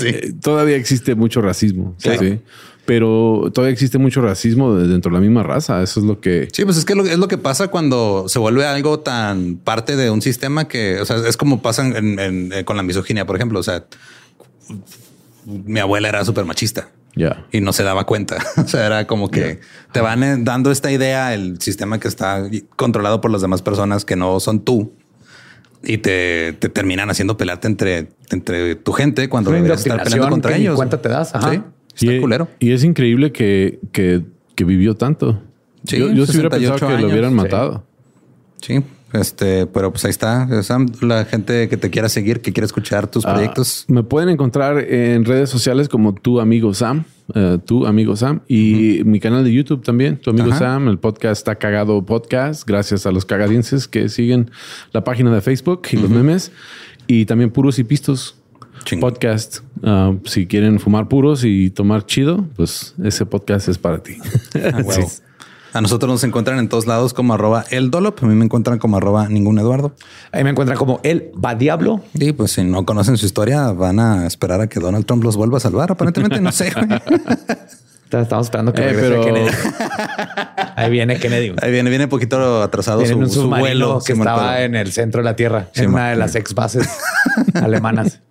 [0.00, 0.32] Sí.
[0.40, 1.94] Todavía existe mucho racismo.
[1.98, 2.10] Sí.
[2.18, 2.38] Sí.
[2.86, 5.82] Pero todavía existe mucho racismo de- dentro de la misma raza.
[5.82, 6.48] Eso es lo que.
[6.52, 10.10] Sí, pues es que es lo que pasa cuando se vuelve algo tan parte de
[10.10, 13.36] un sistema que, o sea, es como pasa en- en- eh, con la misoginia, por
[13.36, 13.60] ejemplo.
[13.60, 13.84] O sea,
[15.46, 17.44] mi abuela era súper machista Ya.
[17.50, 18.38] y no se daba cuenta.
[18.56, 19.60] O sea, era como que
[19.92, 24.04] te van eh, dando esta idea, el sistema que está controlado por las demás personas
[24.04, 24.92] que no son tú
[25.82, 30.56] y te, te terminan haciendo pelarte entre, entre tu gente cuando deberías estar peleando contra
[30.56, 30.76] ellos.
[30.76, 31.50] cuenta te das, ajá.
[31.94, 32.48] Sí, está y, culero.
[32.58, 34.22] y es increíble que, que,
[34.54, 35.42] que vivió tanto.
[35.84, 37.36] Sí, yo yo sí hubiera 68 pensado que años, lo hubieran sí.
[37.36, 37.84] matado.
[38.60, 38.82] Sí,
[39.12, 40.62] este, pero pues ahí está.
[40.62, 43.84] Sam, la gente que te quiera seguir, que quiera escuchar tus Ah, proyectos.
[43.88, 47.04] me pueden encontrar en redes sociales como tu amigo Sam,
[47.34, 50.58] eh, tu amigo Sam y mi canal de YouTube también, tu amigo Ajá.
[50.58, 50.88] Sam.
[50.88, 54.50] El podcast está cagado podcast, gracias a los cagadienses que siguen
[54.92, 56.52] la página de Facebook y los memes
[57.06, 58.36] y también puros y pistos.
[58.98, 59.58] Podcast.
[59.82, 64.16] Ah, si quieren fumar puros y tomar chido, pues ese podcast es para ti.
[64.54, 64.92] Ah, huevo.
[65.08, 65.22] Sí.
[65.72, 68.22] A nosotros nos encuentran en todos lados como arroba el Dolop.
[68.22, 69.94] A mí me encuentran como arroba ningún Eduardo.
[70.32, 72.00] Ahí me encuentran como el va diablo.
[72.14, 75.36] Y pues si no conocen su historia, van a esperar a que Donald Trump los
[75.36, 75.92] vuelva a salvar.
[75.92, 76.72] Aparentemente no sé.
[78.10, 79.50] Estamos esperando que Eh, regrese pero- Kennedy.
[80.76, 81.52] Ahí viene Kennedy.
[81.62, 84.00] Ahí viene, viene poquito atrasado Viene en su, vuelo.
[84.04, 86.88] que estaba en el centro de la Tierra, Sí, en una de las ex bases
[87.54, 88.20] alemanas.